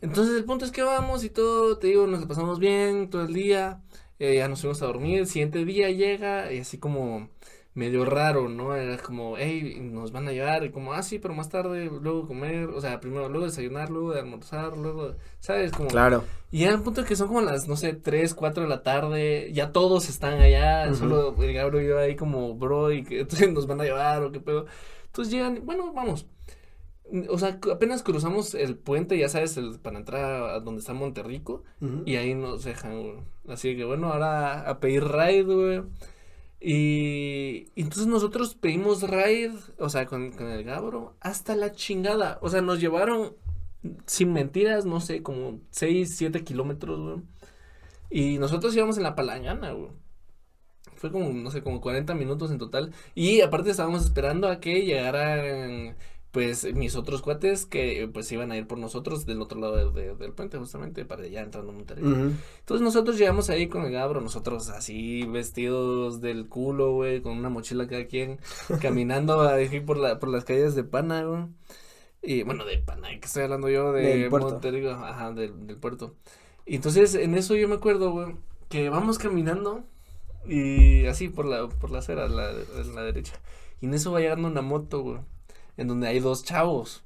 [0.00, 3.22] Entonces el punto es que vamos y todo, te digo, nos la pasamos bien todo
[3.24, 3.80] el día,
[4.18, 7.30] eh, ya nos fuimos a dormir, el siguiente día llega y así como
[7.74, 8.76] medio raro, ¿no?
[8.76, 12.26] Era como, hey, nos van a llevar, y como, ah, sí, pero más tarde, luego
[12.26, 15.72] comer, o sea, primero luego desayunar, luego de almorzar, luego, ¿sabes?
[15.72, 16.22] Como, Claro.
[16.52, 19.50] y ya al punto que son como las, no sé, 3, 4 de la tarde,
[19.52, 23.48] ya todos están allá, solo el Gabro y yo ahí como, bro, y que entonces
[23.52, 24.66] nos van a llevar o qué pedo.
[25.06, 26.26] Entonces llegan, bueno, vamos.
[27.28, 31.62] O sea, apenas cruzamos el puente, ya sabes, el, para entrar a donde está Monterrico,
[31.80, 32.02] Ujú.
[32.06, 33.14] y ahí nos dejan, güey.
[33.48, 35.82] Así que bueno, ahora a pedir ride, güey.
[36.66, 42.38] Y, entonces nosotros pedimos ride, o sea, con, con el Gabro, hasta la chingada.
[42.40, 43.34] O sea, nos llevaron,
[44.06, 47.22] sin mentiras, no sé, como 6, 7 kilómetros, güey.
[48.08, 49.90] Y nosotros íbamos en la palangana, güey.
[50.96, 52.94] Fue como, no sé, como 40 minutos en total.
[53.14, 55.96] Y aparte estábamos esperando a que llegaran,
[56.34, 60.02] pues, mis otros cuates que, pues, iban a ir por nosotros del otro lado de-
[60.02, 62.04] de- del puente, justamente, para allá entrando a Monterrey.
[62.58, 67.48] Entonces nosotros llegamos ahí con el Gabro, nosotros así vestidos del culo, güey, con una
[67.50, 68.38] mochila cada quien,
[68.82, 71.44] caminando ahí por la, por las calles de Pana, güey.
[72.20, 73.92] Y bueno, de Pana, ¿qué estoy hablando yo?
[73.92, 74.30] De Del.
[74.52, 76.14] Monterrey, ajá, del, del puerto.
[76.66, 78.34] Y entonces en eso yo me acuerdo, güey,
[78.68, 79.84] que vamos caminando
[80.46, 83.34] y así por la, por la acera, la, la derecha.
[83.80, 85.18] Y en eso va llegando una moto, güey,
[85.76, 87.02] en donde hay dos chavos.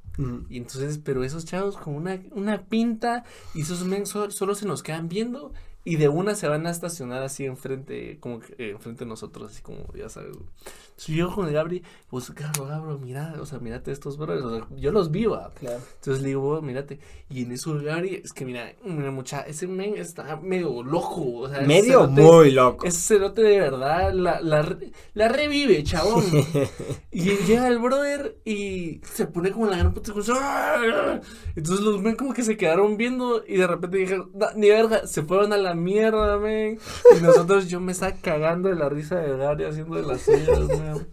[0.50, 4.66] Y entonces, pero esos chavos con una, una pinta y esos men so- solo se
[4.66, 5.52] nos quedan viendo
[5.84, 9.50] y de una se van a estacionar así enfrente, como que eh, enfrente de nosotros,
[9.52, 10.32] así como, ya sabes.
[10.32, 10.48] güey.
[10.90, 14.56] Entonces yo con el Gabri, pues, Gabro, Gabro, mira, o sea, mírate estos brothers, o
[14.56, 15.50] sea, yo los vi, va.
[15.54, 15.78] Claro.
[15.94, 16.98] Entonces le digo, "Bro, mírate,
[17.30, 21.38] y en eso el Gabri, es que mira, mira, mucha, ese men está medio loco,
[21.42, 22.84] o sea, ese Medio cerote- muy loco.
[22.84, 24.76] ese cerote de verdad la, la,
[25.14, 26.24] la revive, chabón.
[27.12, 30.12] y llega el brother y se pone como en la gran puta.
[30.12, 31.20] como, "Ah".
[31.54, 35.06] Entonces los ven como que se quedaron viendo y de repente dijeron, "No, ni verga,
[35.06, 36.78] se fueron a la mierda, men.
[37.16, 40.60] Y nosotros, yo me estaba cagando de la risa de Gary haciendo de las suyas,
[40.60, 41.06] men.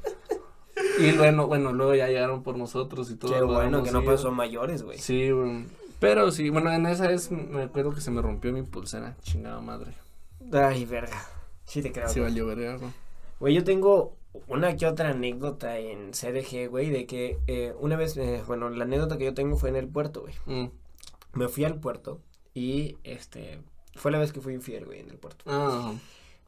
[1.00, 3.34] Y bueno, bueno, luego ya llegaron por nosotros y todo.
[3.34, 4.98] Qué bueno que no pasó mayores, güey.
[4.98, 5.66] Sí, güey.
[6.00, 9.62] Pero sí, bueno, en esa vez me acuerdo que se me rompió mi pulsera, chingada
[9.62, 9.94] madre.
[10.52, 11.26] Ay, verga.
[11.66, 12.10] Sí te creo.
[12.10, 12.32] Sí güey.
[12.32, 12.92] valió verga, güey.
[13.40, 14.16] Güey, yo tengo
[14.48, 18.84] una que otra anécdota en CDG, güey, de que eh, una vez, eh, bueno, la
[18.84, 20.34] anécdota que yo tengo fue en el puerto, güey.
[20.46, 20.72] Mm.
[21.34, 22.22] Me fui al puerto
[22.54, 23.60] y, este,
[23.96, 25.44] fue la vez que fui infiel, güey, en el puerto.
[25.48, 25.94] Ah,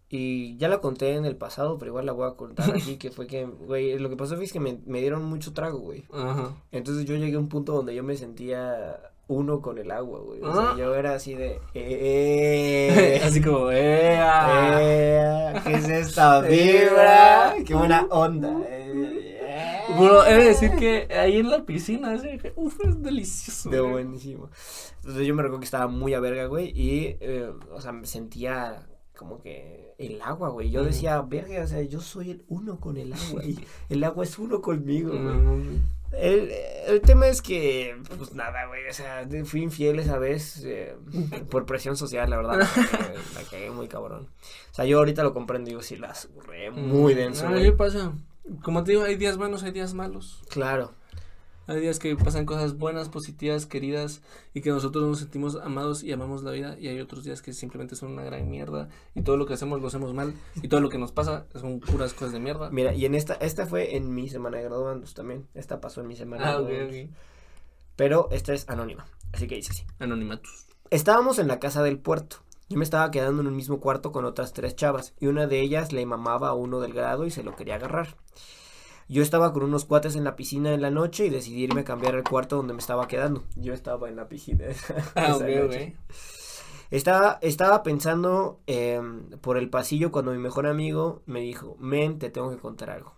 [0.10, 3.12] Y ya la conté en el pasado, pero igual la voy a contar aquí, que
[3.12, 6.06] fue que, güey, lo que pasó fue que me, me dieron mucho trago, güey.
[6.14, 6.54] ajá.
[6.72, 10.42] Entonces yo llegué a un punto donde yo me sentía uno con el agua, güey.
[10.42, 10.76] O sea, Ah.
[10.78, 14.18] yo era así de, eh, Así como, eh,
[14.80, 17.56] eh, ¿qué es esta vibra?
[17.66, 18.62] Qué buena onda.
[18.70, 19.27] eh,
[19.98, 23.70] Bro, he de decir que ahí en la piscina, que, uf, es delicioso.
[23.70, 24.50] De buenísimo.
[24.98, 28.06] Entonces yo me recuerdo que estaba muy a verga, güey, y, eh, o sea, me
[28.06, 30.70] sentía como que el agua, güey.
[30.70, 33.58] Yo decía, verga, o sea, yo soy el uno con el agua, y
[33.90, 35.22] el agua es uno conmigo, güey.
[35.22, 35.82] Mm,
[36.12, 36.52] El,
[36.88, 40.96] el tema es que, pues nada, güey, o sea, fui infiel esa vez eh,
[41.50, 44.28] por presión social, la verdad, la cagué, la cagué muy cabrón.
[44.72, 47.56] O sea, yo ahorita lo comprendo y digo, sí, la surré muy denso, Ah.
[47.60, 48.14] ¿qué pasa?
[48.64, 50.42] Como te digo, hay días buenos, hay días malos.
[50.50, 50.94] Claro,
[51.68, 54.22] Hay días que pasan cosas buenas, positivas, queridas
[54.54, 57.52] y que nosotros nos sentimos amados y amamos la vida y hay otros días que
[57.52, 60.80] simplemente son una gran mierda y todo lo que hacemos lo hacemos mal y todo
[60.80, 62.70] lo que nos pasa son puras cosas de mierda.
[62.70, 66.08] mira, y en esta, esta fue en mi semana de graduandos también, esta pasó en
[66.08, 67.16] mi semana Ah, de ok, ok.
[67.98, 69.84] Pero esta es anónima, así que dice así.
[70.00, 70.68] Anonimatus.
[70.90, 72.38] Estábamos en la casa del puerto.
[72.70, 75.62] Yo me estaba quedando en un mismo cuarto con otras tres chavas y una de
[75.62, 78.18] ellas le mamaba a uno del grado y se lo quería agarrar.
[79.10, 81.86] Yo estaba con unos cuates en la piscina en la noche y decidí irme a
[81.86, 83.44] cambiar el cuarto donde me estaba quedando.
[83.56, 84.66] Yo estaba en la piscina.
[85.16, 85.96] Ah, esa noche.
[86.92, 92.30] Estaba, estaba pensando em, por el pasillo cuando mi mejor amigo me dijo, men, te
[92.30, 93.14] tengo que contar algo.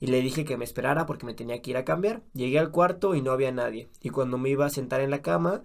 [0.00, 2.22] y le dije que me esperara porque me tenía que ir a cambiar.
[2.34, 3.88] Llegué al cuarto y no había nadie.
[4.00, 5.62] Y cuando me iba a sentar en la cama,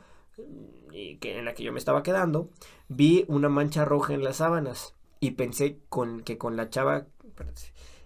[1.19, 2.49] que, en la que yo me estaba quedando,
[2.87, 7.05] vi una mancha roja en las sábanas y pensé con, que con la chava...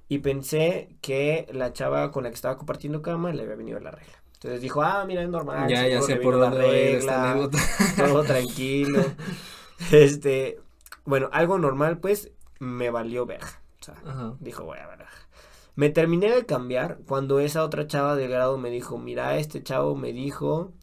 [0.08, 3.92] y pensé que la chava con la que estaba compartiendo cama le había venido la
[3.92, 4.14] regla.
[4.34, 5.70] Entonces dijo, ah, mira, es normal.
[5.70, 7.50] ya, ya sé por dónde va esta regla,
[7.98, 9.04] todo tranquilo.
[9.94, 10.60] Este,
[11.06, 13.62] bueno, algo normal, pues, me valió verga.
[13.80, 14.36] O sea, Ajá.
[14.42, 15.00] dijo, voy a ver.
[15.80, 19.96] Me terminé de cambiar cuando esa otra chava de grado me dijo, mira, este chavo
[19.96, 20.74] me dijo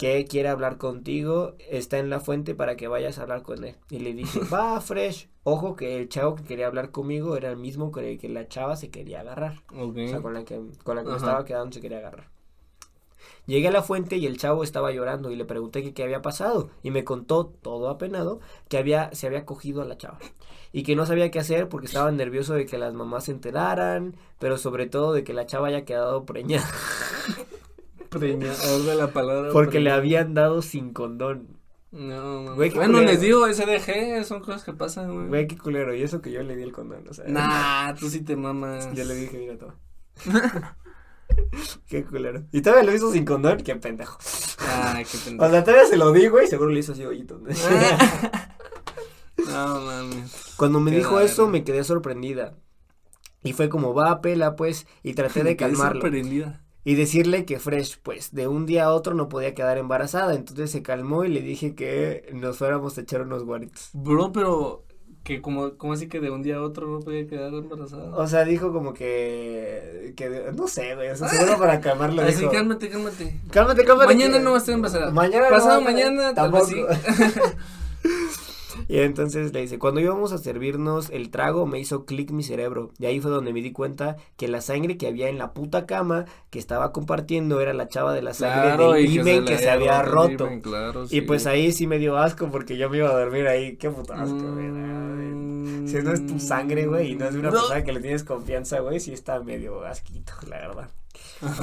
[0.00, 3.76] que quiere hablar contigo, está en la fuente para que vayas a hablar con él.
[3.90, 5.28] Y le dije, va, fresh.
[5.42, 8.48] Ojo que el chavo que quería hablar conmigo era el mismo con el que la
[8.48, 9.62] chava se quería agarrar.
[9.76, 12.30] O sea, con la que, con la que me estaba quedando se quería agarrar.
[13.44, 16.22] Llegué a la fuente y el chavo estaba llorando y le pregunté que qué había
[16.22, 20.18] pasado y me contó todo apenado que había se había cogido a la chava
[20.72, 24.16] y que no sabía qué hacer porque estaba nervioso de que las mamás se enteraran,
[24.38, 26.66] pero sobre todo de que la chava haya quedado preñada
[28.10, 29.50] Preñador de la palabra.
[29.52, 31.58] porque le habían dado sin condón.
[31.92, 32.54] No.
[32.54, 33.10] Güey, bueno, culero.
[33.12, 35.26] les digo, SDG son cosas que pasan, güey.
[35.28, 37.24] Güey, qué culero, y eso que yo le di el condón, o sea.
[37.26, 38.92] Nah, tú sí te mamas.
[38.94, 39.76] Yo le dije, mira, toma.
[41.88, 42.44] qué culero.
[42.52, 44.18] Y todavía lo hizo sin condón, qué pendejo.
[44.68, 45.50] Ay, qué O pendejo.
[45.50, 47.40] sea, todavía se lo di, güey, seguro le hizo así hoyito.
[49.48, 50.52] No mames.
[50.56, 52.54] Cuando me Qué dijo eso, me quedé sorprendida.
[53.42, 56.02] Y fue como, va, pela, pues, y traté de Me calmarlo.
[56.02, 56.62] sorprendida.
[56.82, 60.34] Y decirle que Fresh, pues, de un día a otro no podía quedar embarazada.
[60.34, 63.90] Entonces se calmó y le dije que nos fuéramos a echar unos guaritos.
[63.92, 64.84] Bro, pero
[65.22, 68.16] que como, como así que de un día a otro no podía quedar embarazada.
[68.16, 72.38] O sea, dijo como que, que no sé, güey, o sea, seguro para calmarlo Así,
[72.40, 72.50] dijo.
[72.50, 73.38] cálmate, cálmate.
[73.50, 74.14] Cálmate, cálmate.
[74.14, 75.10] Mañana que- no va a estar embarazada.
[75.10, 76.94] Mañana Pasado mañana, tal vez tampoco.
[76.94, 77.28] sí.
[78.88, 82.90] Y entonces le dice, cuando íbamos a servirnos el trago me hizo clic mi cerebro.
[82.98, 85.86] Y ahí fue donde me di cuenta que la sangre que había en la puta
[85.86, 89.52] cama que estaba compartiendo era la chava de la sangre Claro, del y imen se
[89.52, 90.46] que se había roto.
[90.46, 93.46] himen, claro, Y pues ahí sí me dio asco porque yo me iba a dormir
[93.46, 93.76] ahí.
[93.76, 94.34] Qué puto asco.
[94.34, 95.86] Mm.
[95.88, 97.54] Si no es tu sangre, güey, y no es de una No.
[97.56, 100.88] persona que le tienes confianza, güey, sí está medio asquito, la verdad.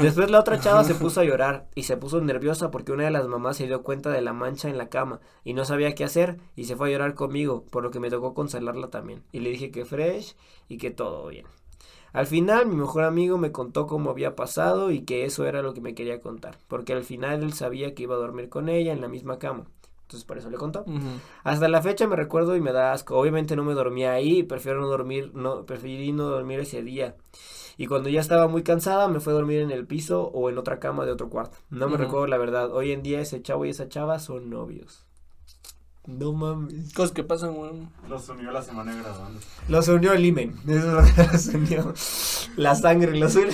[0.01, 3.11] Después la otra chava se puso a llorar y se puso nerviosa porque una de
[3.11, 6.03] las mamás se dio cuenta de la mancha en la cama y no sabía qué
[6.03, 9.23] hacer y se fue a llorar conmigo, por lo que me tocó consolarla también.
[9.31, 10.35] Y le dije que fresh
[10.67, 11.45] y que todo bien.
[12.13, 15.73] Al final mi mejor amigo me contó cómo había pasado y que eso era lo
[15.73, 18.93] que me quería contar, porque al final él sabía que iba a dormir con ella
[18.93, 19.65] en la misma cama.
[20.07, 20.85] Entonces por eso le contó.
[21.43, 23.17] Hasta la fecha me recuerdo y me da asco.
[23.17, 27.15] Obviamente no me dormía ahí, prefiero no dormir, no, preferí no dormir ese día.
[27.77, 30.57] Y cuando ya estaba muy cansada, me fue a dormir en el piso o en
[30.57, 31.57] otra cama de otro cuarto.
[31.69, 32.71] No me recuerdo la verdad.
[32.71, 35.05] Hoy en día ese chavo y esa chava son novios.
[36.07, 36.93] No mames.
[36.93, 37.87] Cosas que pasan, güey.
[38.09, 39.39] Los unió la semana de graduando.
[39.67, 40.55] Los unió el imen.
[40.67, 41.93] Eso es lo que los unió.
[42.55, 43.53] La sangre los unió.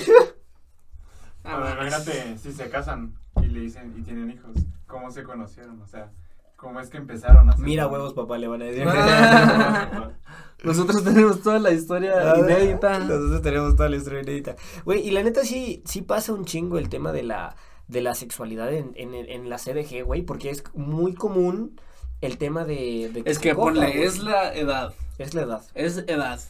[1.42, 1.74] Ah, mames.
[1.74, 4.56] imagínate si se casan y le dicen y tienen hijos,
[4.86, 5.82] ¿cómo se conocieron?
[5.82, 6.10] O sea,
[6.56, 8.86] ¿cómo es que empezaron a hacer Mira huevos, papá, le van a decir.
[10.64, 12.98] Nosotros tenemos toda la historia inédita.
[13.00, 14.56] Nosotros tenemos toda la historia inédita.
[14.84, 17.56] Güey, y la neta sí, sí pasa un chingo el tema de la,
[17.88, 21.78] de la sexualidad en, en, en la CDG, güey, porque es muy común
[22.20, 24.02] el tema de, de Es se que coja, ponle, güey.
[24.02, 24.94] es la edad.
[25.18, 25.62] Es la edad.
[25.74, 26.40] Es edad.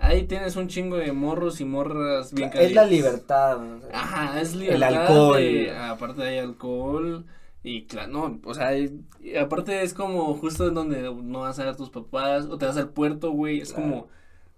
[0.00, 3.58] Ahí tienes un chingo de morros y morras bien es la libertad.
[3.92, 4.94] Ajá, es libertad.
[4.94, 5.36] alcohol.
[5.38, 7.26] de- aparte hay alcohol.
[7.68, 9.04] Y claro, no, o sea, y-
[9.38, 12.64] aparte es como justo en donde no vas a ver a tus papás o te
[12.66, 13.60] vas al puerto, güey.
[13.60, 13.90] Es Claro.
[13.90, 14.08] como,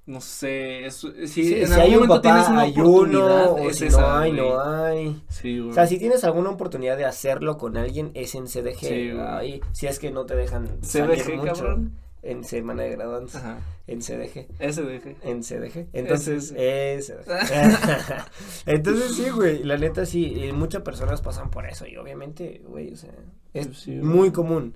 [0.07, 2.73] no sé, es, si, Sí, en si algún hay un momento tienes papá, una hay
[2.77, 4.43] uno, oportunidad, o es si esa, no hay, güey.
[4.49, 5.23] no hay.
[5.29, 5.71] Sí, güey.
[5.71, 8.79] O sea, si tienes alguna oportunidad de hacerlo con alguien, es en CDG.
[8.79, 9.21] Sí, güey.
[9.27, 11.93] ahí, si es que no te dejan salir CDG, mucho cabrón.
[12.23, 14.47] En semana de graduantes, Ajá, en CDG.
[14.61, 15.17] SDG.
[15.23, 15.89] En CDG.
[15.93, 17.17] Entonces, Ese, ese.
[18.67, 19.63] Entonces, sí, güey.
[19.65, 20.27] La neta, sí.
[20.45, 21.87] y muchas personas pasan por eso.
[21.87, 23.15] Y obviamente, güey, o sea,
[23.55, 24.75] es Pues sí, muy común.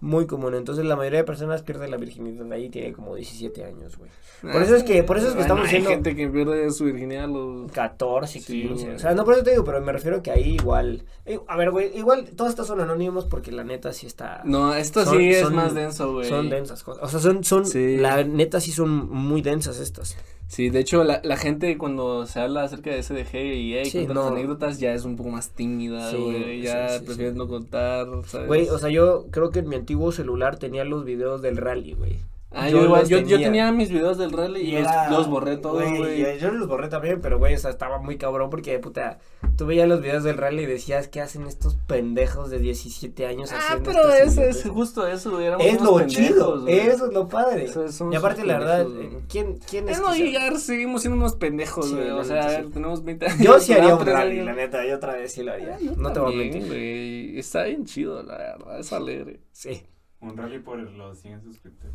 [0.00, 0.54] Muy común.
[0.54, 2.68] Entonces, la mayoría de personas pierde la virginidad ahí.
[2.68, 4.10] Tiene como 17 años, güey.
[4.42, 6.70] Por eso es que- por eso es que estamos no, diciendo- Hay gente que pierde
[6.70, 7.72] su virginidad a los.
[7.72, 8.84] 14, Sí, 15.
[8.84, 8.96] güey.
[8.96, 11.04] o sea, no por eso te digo, pero me refiero que ahí igual.
[11.26, 14.42] eh, a ver, güey, igual todos estos son anónimos porque la neta sí está.
[14.44, 16.28] No, esto Son- sí es son- más denso, güey.
[16.28, 17.02] Son densas cosas.
[17.02, 17.96] O sea, son, son, Sí.
[17.96, 20.16] la neta sí son muy densas estas.
[20.48, 24.06] Sí, de hecho, la, la gente cuando se habla acerca de SDG y hey, Sí,
[24.06, 24.28] no.
[24.28, 26.62] anécdotas ya es un poco más tímida, Sí, güey.
[26.62, 27.38] Ya sí, prefieres sí.
[27.38, 28.46] no contar, ¿sabes?
[28.48, 31.92] Güey, o sea, yo creo que en mi antiguo celular tenía los videos del rally,
[31.92, 32.16] güey.
[32.50, 33.70] Ah, Yo yo, igual, tenía.
[33.72, 36.38] mis videos del rally y, los- era- los, borré todos, güey.
[36.40, 39.18] Yo, los borré también, pero güey, o sea, estaba muy cabrón porque, puta,
[39.58, 43.52] tú veías los videos del rally y decías, ¿qué hacen estos pendejos de 17 años
[43.52, 45.44] Ah, haciendo pero eso es justo eso, güey.
[45.46, 46.78] Es lo pendejos, chido, güey.
[46.78, 47.64] eso es lo padre.
[47.64, 49.10] Eso es- somos y aparte, la verdad, güey.
[49.28, 49.98] ¿quién, quién es?
[49.98, 52.08] Es no llegar, seguimos siendo unos pendejos, güey.
[52.08, 53.40] o sea, a ver, tenemos 20 años.
[53.40, 55.74] Yo sí haría un rally, la neta, yo otra vez sí lo haría.
[55.74, 56.66] Ah, yo no te voy a mentir.
[56.66, 57.38] güey.
[57.38, 58.80] Está bien chido, la verdad.
[58.80, 59.40] Es alegre.
[59.52, 59.82] Sí,
[60.20, 61.94] Un rally por los 100 suscriptores.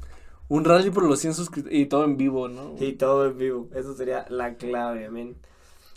[0.50, 2.78] Un rally por los 100 suscriptores y todo en vivo, ¿no?
[2.78, 3.70] sí, todo en vivo.
[3.74, 5.36] Eso sería la clave, men.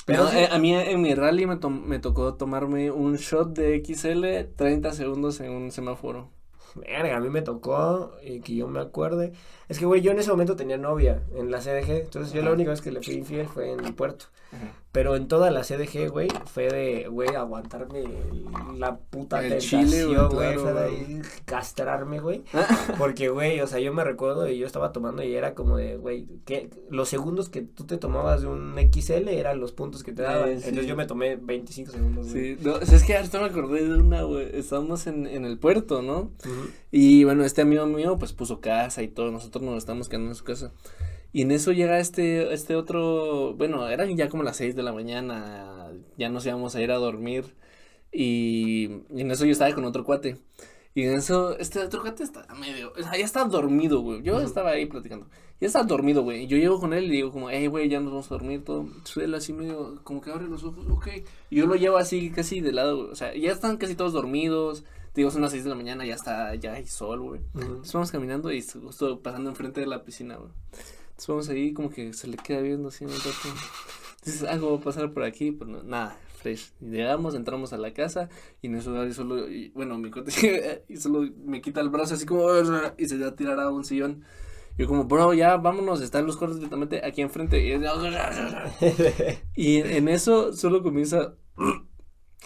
[0.04, 3.54] Pero sí, eh, a mí en mi rally me, tom- me tocó tomarme un shot
[3.56, 6.30] de XL 30 segundos en un semáforo.
[6.76, 9.32] Verga, a mí me tocó y que yo me acuerde.
[9.68, 12.02] Es que, güey, yo en ese momento tenía novia en la CDG.
[12.04, 14.26] Entonces, yo la única vez que le fui infiel fue en el puerto.
[14.92, 18.04] Pero en toda la CDG, güey, fue de, güey, aguantarme
[18.78, 22.44] la puta El tentación, güey, fue de ahí castrarme, güey.
[22.96, 25.96] Porque, güey, o sea, yo me recuerdo y yo estaba tomando y era como de,
[25.98, 30.12] güey, que los segundos que tú te tomabas de un XL eran los puntos que
[30.12, 30.48] te daban.
[30.48, 30.68] Eh, sí.
[30.68, 32.56] Entonces, yo me tomé 25 segundos, güey.
[32.56, 34.48] Sí, no, es que ahorita me acordé de una, güey.
[34.54, 36.18] Estábamos en, en el puerto, ¿no?
[36.20, 36.65] Ujú.
[36.90, 39.30] Y bueno, este amigo mío, pues puso casa y todo.
[39.30, 40.72] Nosotros nos estamos quedando en su casa.
[41.32, 44.92] Y en eso llega este, este otro, bueno, eran ya como las 6 de la
[44.92, 47.44] mañana, ya nos íbamos a ir a dormir.
[48.12, 50.38] Y, y en eso yo estaba con otro cuate.
[50.94, 54.22] Y en eso, este otro cuate está medio, o sea, ya está dormido, güey.
[54.22, 54.46] Yo Ujú.
[54.46, 55.26] estaba ahí platicando.
[55.60, 56.44] Ya está dormido, güey.
[56.44, 58.64] Y yo llego con él y digo como, hey, güey, ya nos vamos a dormir
[58.64, 58.86] todo.
[59.16, 61.08] Él así medio, como que abre los ojos, ok.
[61.50, 63.10] Y yo lo llevo así casi de lado, güey.
[63.10, 64.84] O sea, ya están casi todos dormidos.
[65.16, 67.40] Digo, son las 6 de la mañana, ya está, ya hay sol, güey.
[67.54, 67.62] Ujú.
[67.62, 70.50] Entonces vamos caminando y justo pasando enfrente de la piscina, güey.
[71.08, 73.48] Entonces vamos ahí como que se le queda viendo así un rato.
[74.22, 76.72] Dices, algo va a pasar por aquí, pero no, nada, fresh.
[76.80, 78.28] Llegamos, entramos a la casa
[78.60, 82.14] y en eso Dari solo, y, bueno, mi cote y solo me quita el brazo
[82.14, 82.46] así como
[82.98, 84.24] y se va a tirar a un sillón.
[84.76, 87.66] Yo como, bro, ya vámonos, están los cuartos directamente aquí enfrente.
[89.56, 91.34] Y, en eso solo comienza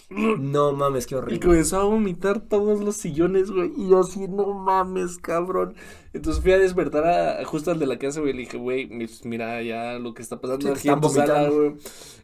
[0.09, 1.41] No mames, qué y horrible.
[1.41, 3.73] comenzó a vomitar todos los sillones, güey.
[3.77, 5.75] Y yo así, no mames, cabrón.
[6.13, 8.33] Entonces fui a despertar a, justo al de la casa, güey.
[8.33, 11.35] Le dije, güey, mi- mira ya lo que está pasando Sí, aquí en tu sala,
[11.49, 11.57] vomitando.
[11.71, 11.77] güey.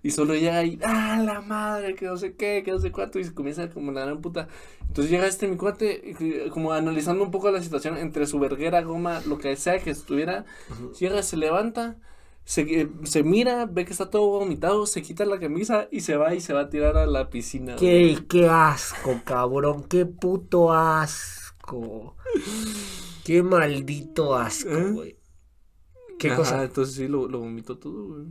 [0.02, 3.20] Y solo llega ahí, ah, la madre, que no sé qué, que no sé cuánto.
[3.20, 4.48] Y se comienza como la gran puta.
[4.88, 8.82] Entonces llega este mi cuate, y como analizando un poco la situación entre su verguera,
[8.82, 10.44] goma, lo que sea que estuviera.
[10.98, 11.96] Llega, se levanta.
[12.48, 16.16] Se, eh, se mira, ve que está todo vomitado, se quita la camisa y se
[16.16, 17.74] va y se va a tirar a la piscina.
[17.76, 18.14] güey.
[18.14, 19.82] Qué, qué asco, cabrón.
[19.88, 22.16] Qué puto asco.
[23.24, 24.90] Qué maldito asco, ¿Eh?
[24.92, 25.18] güey.
[26.20, 26.62] ¿Qué Ajá, cosa?
[26.62, 28.26] Entonces sí, lo, lo vomitó todo, güey.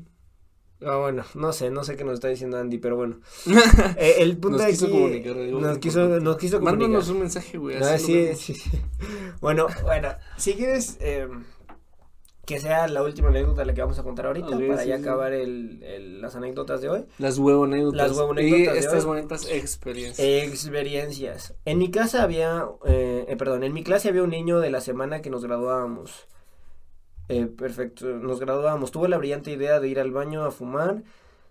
[0.82, 3.20] Ah, bueno, no sé, no sé qué nos está diciendo Andy, pero bueno.
[3.98, 6.80] Eh, el punto Nos de quiso aquí- comunicar, digo, nos quiso, nos quiso comunicar.
[6.82, 7.78] Mándanos un mensaje, güey.
[7.84, 8.40] Ah, así lo sí, vemos.
[8.40, 8.82] sí, sí.
[9.42, 11.28] Bueno, bueno, si quieres eh,
[12.46, 15.02] que sea la última anécdota la que vamos a contar ahorita para sí, ya sí.
[15.04, 17.06] acabar el, el- las anécdotas de hoy.
[17.18, 18.10] Las huevonédotas.
[18.10, 19.10] Las huevonédotas Y de estas hoy.
[19.10, 20.20] bonitas experiencias.
[20.48, 21.54] Experiencias.
[21.66, 24.82] En mi casa había, eh, eh, perdón, en mi clase había un niño de la
[24.82, 26.28] semana que nos graduábamos.
[27.30, 28.92] Eh, perfecto, nos graduábamos.
[28.92, 31.04] Tuvo la brillante idea de ir al baño a fumar.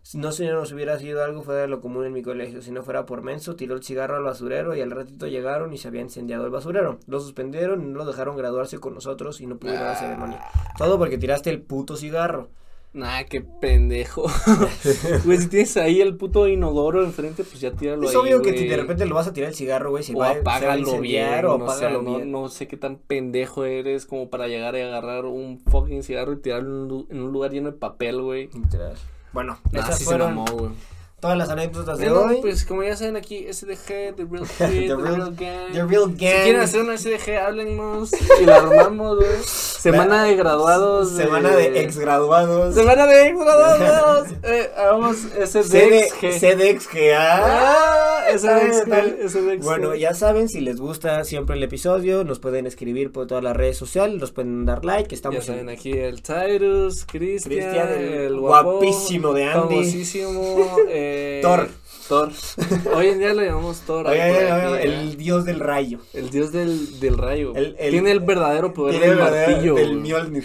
[0.06, 2.70] Si no se nos hubiera sido algo fuera de lo común en mi colegio, si
[2.70, 5.88] no fuera por menso, tiró el cigarro al basurero y al ratito llegaron y se
[5.88, 6.98] había incendiado el basurero.
[7.06, 9.96] Lo suspendieron y no lo dejaron graduarse con nosotros y no pudo ir a la
[9.96, 10.42] ceremonia.
[10.76, 12.48] Todo porque tiraste el puto cigarro.
[12.92, 14.26] Nah, qué pendejo.
[15.24, 18.56] Güey, si tienes ahí el puto inodoro enfrente, pues ya tíralo Es ahí, obvio que
[18.56, 20.52] si de repente lo vas a tirar el cigarro, güey, se o va, se va
[20.52, 22.30] a apágalo bien, o no, sé, apágalo no, bien.
[22.30, 26.36] no sé qué tan pendejo eres como para llegar y agarrar un fucking cigarro y
[26.42, 28.48] tirarlo en un, lu- en un lugar lleno de papel, güey.
[28.54, 28.94] Literal.
[29.34, 29.58] Bueno,
[29.98, 30.72] sí fueron se mamó,
[31.20, 32.40] todas las anécdotas de Bueno, hoy.
[32.42, 35.72] pues como ya saben aquí, SDG, The Real Shit, The The, Real- Gang.
[35.72, 36.62] The Real Si quieren Gang.
[36.64, 38.10] hacer una SDG, háblennos
[38.40, 39.28] y la armamos, güey.
[39.44, 41.10] Semana de graduados.
[41.10, 42.74] Semana de exgraduados.
[42.74, 44.28] Semana de exgraduados.
[44.44, 46.38] eh, hagamos SDXG.
[46.40, 47.38] CDXGA.
[47.42, 48.13] Ah,
[48.84, 49.28] Bien.
[49.28, 49.62] SDXG.
[49.64, 53.56] Bueno, ya saben, si les gusta siempre el episodio, nos pueden escribir por todas las
[53.56, 55.76] redes sociales, nos pueden dar like, Ya estamos saben, en...
[55.76, 59.74] aquí el Tyrus, Cristian, Cristian, el el, guapo, guapísimo de Andy.
[59.76, 61.68] famosísimo, eh, Thor.
[62.08, 62.30] Thor.
[62.94, 64.06] Hoy en día lo llamamos Thor.
[64.06, 64.82] Oye, oye, oye, ¿eh?
[64.84, 66.00] el dios del rayo.
[66.12, 67.52] El dios del, del rayo.
[67.54, 69.74] El- el- tiene el verdadero poder Tiene del el verdadero- martillo.
[69.76, 70.44] del güey, Mjolnir.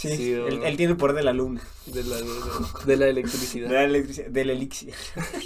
[0.00, 2.22] Sí, Sí, él, tiene el poder de la luna, de, la, de,
[2.86, 3.70] de la de electricidad.
[3.70, 4.94] la electricidad, del elixir.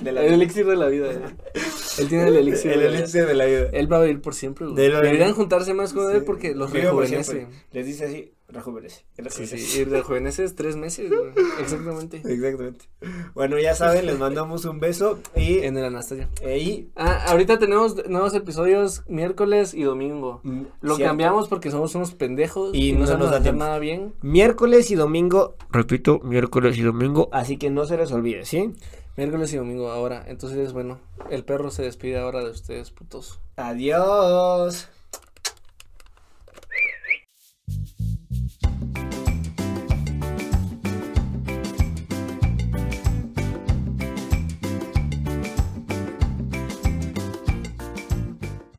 [0.00, 1.06] De la El elixir de la vida.
[1.12, 1.34] güey.
[1.98, 2.70] Él tiene el elixir.
[2.70, 2.98] El de la vida.
[3.00, 3.68] elixir de la vida.
[3.72, 4.76] Él va a vivir por siempre, güey.
[4.76, 7.48] Deberían juntarse más con él porque los rejuvenece.
[7.72, 9.04] Les dice así, rejuvenece.
[9.16, 9.58] Sí, rejuvenece.
[9.58, 11.32] sí, y rejuveneces tres meses, güey.
[11.60, 12.18] Exactamente.
[12.18, 12.84] Exactamente.
[13.34, 16.28] Bueno, ya saben, les mandamos un beso y, En el Anastasia.
[16.56, 20.40] y Ah, ahorita tenemos nuevos episodios miércoles y domingo.
[20.44, 23.30] mm, Lo cierto, cambiamos porque somos unos pendejos Y y, no no se nos sabemos
[23.30, 23.64] da hacer tiempo.
[23.64, 24.14] nada bien.
[24.22, 28.72] miércoles y domingo, repito, miércoles y domingo, así que no se les olvide, ¿sí?
[29.16, 30.24] Miércoles y domingo ahora.
[30.26, 30.98] Entonces, bueno,
[31.30, 33.40] el perro se despide ahora de ustedes, putos.
[33.56, 34.88] Adiós.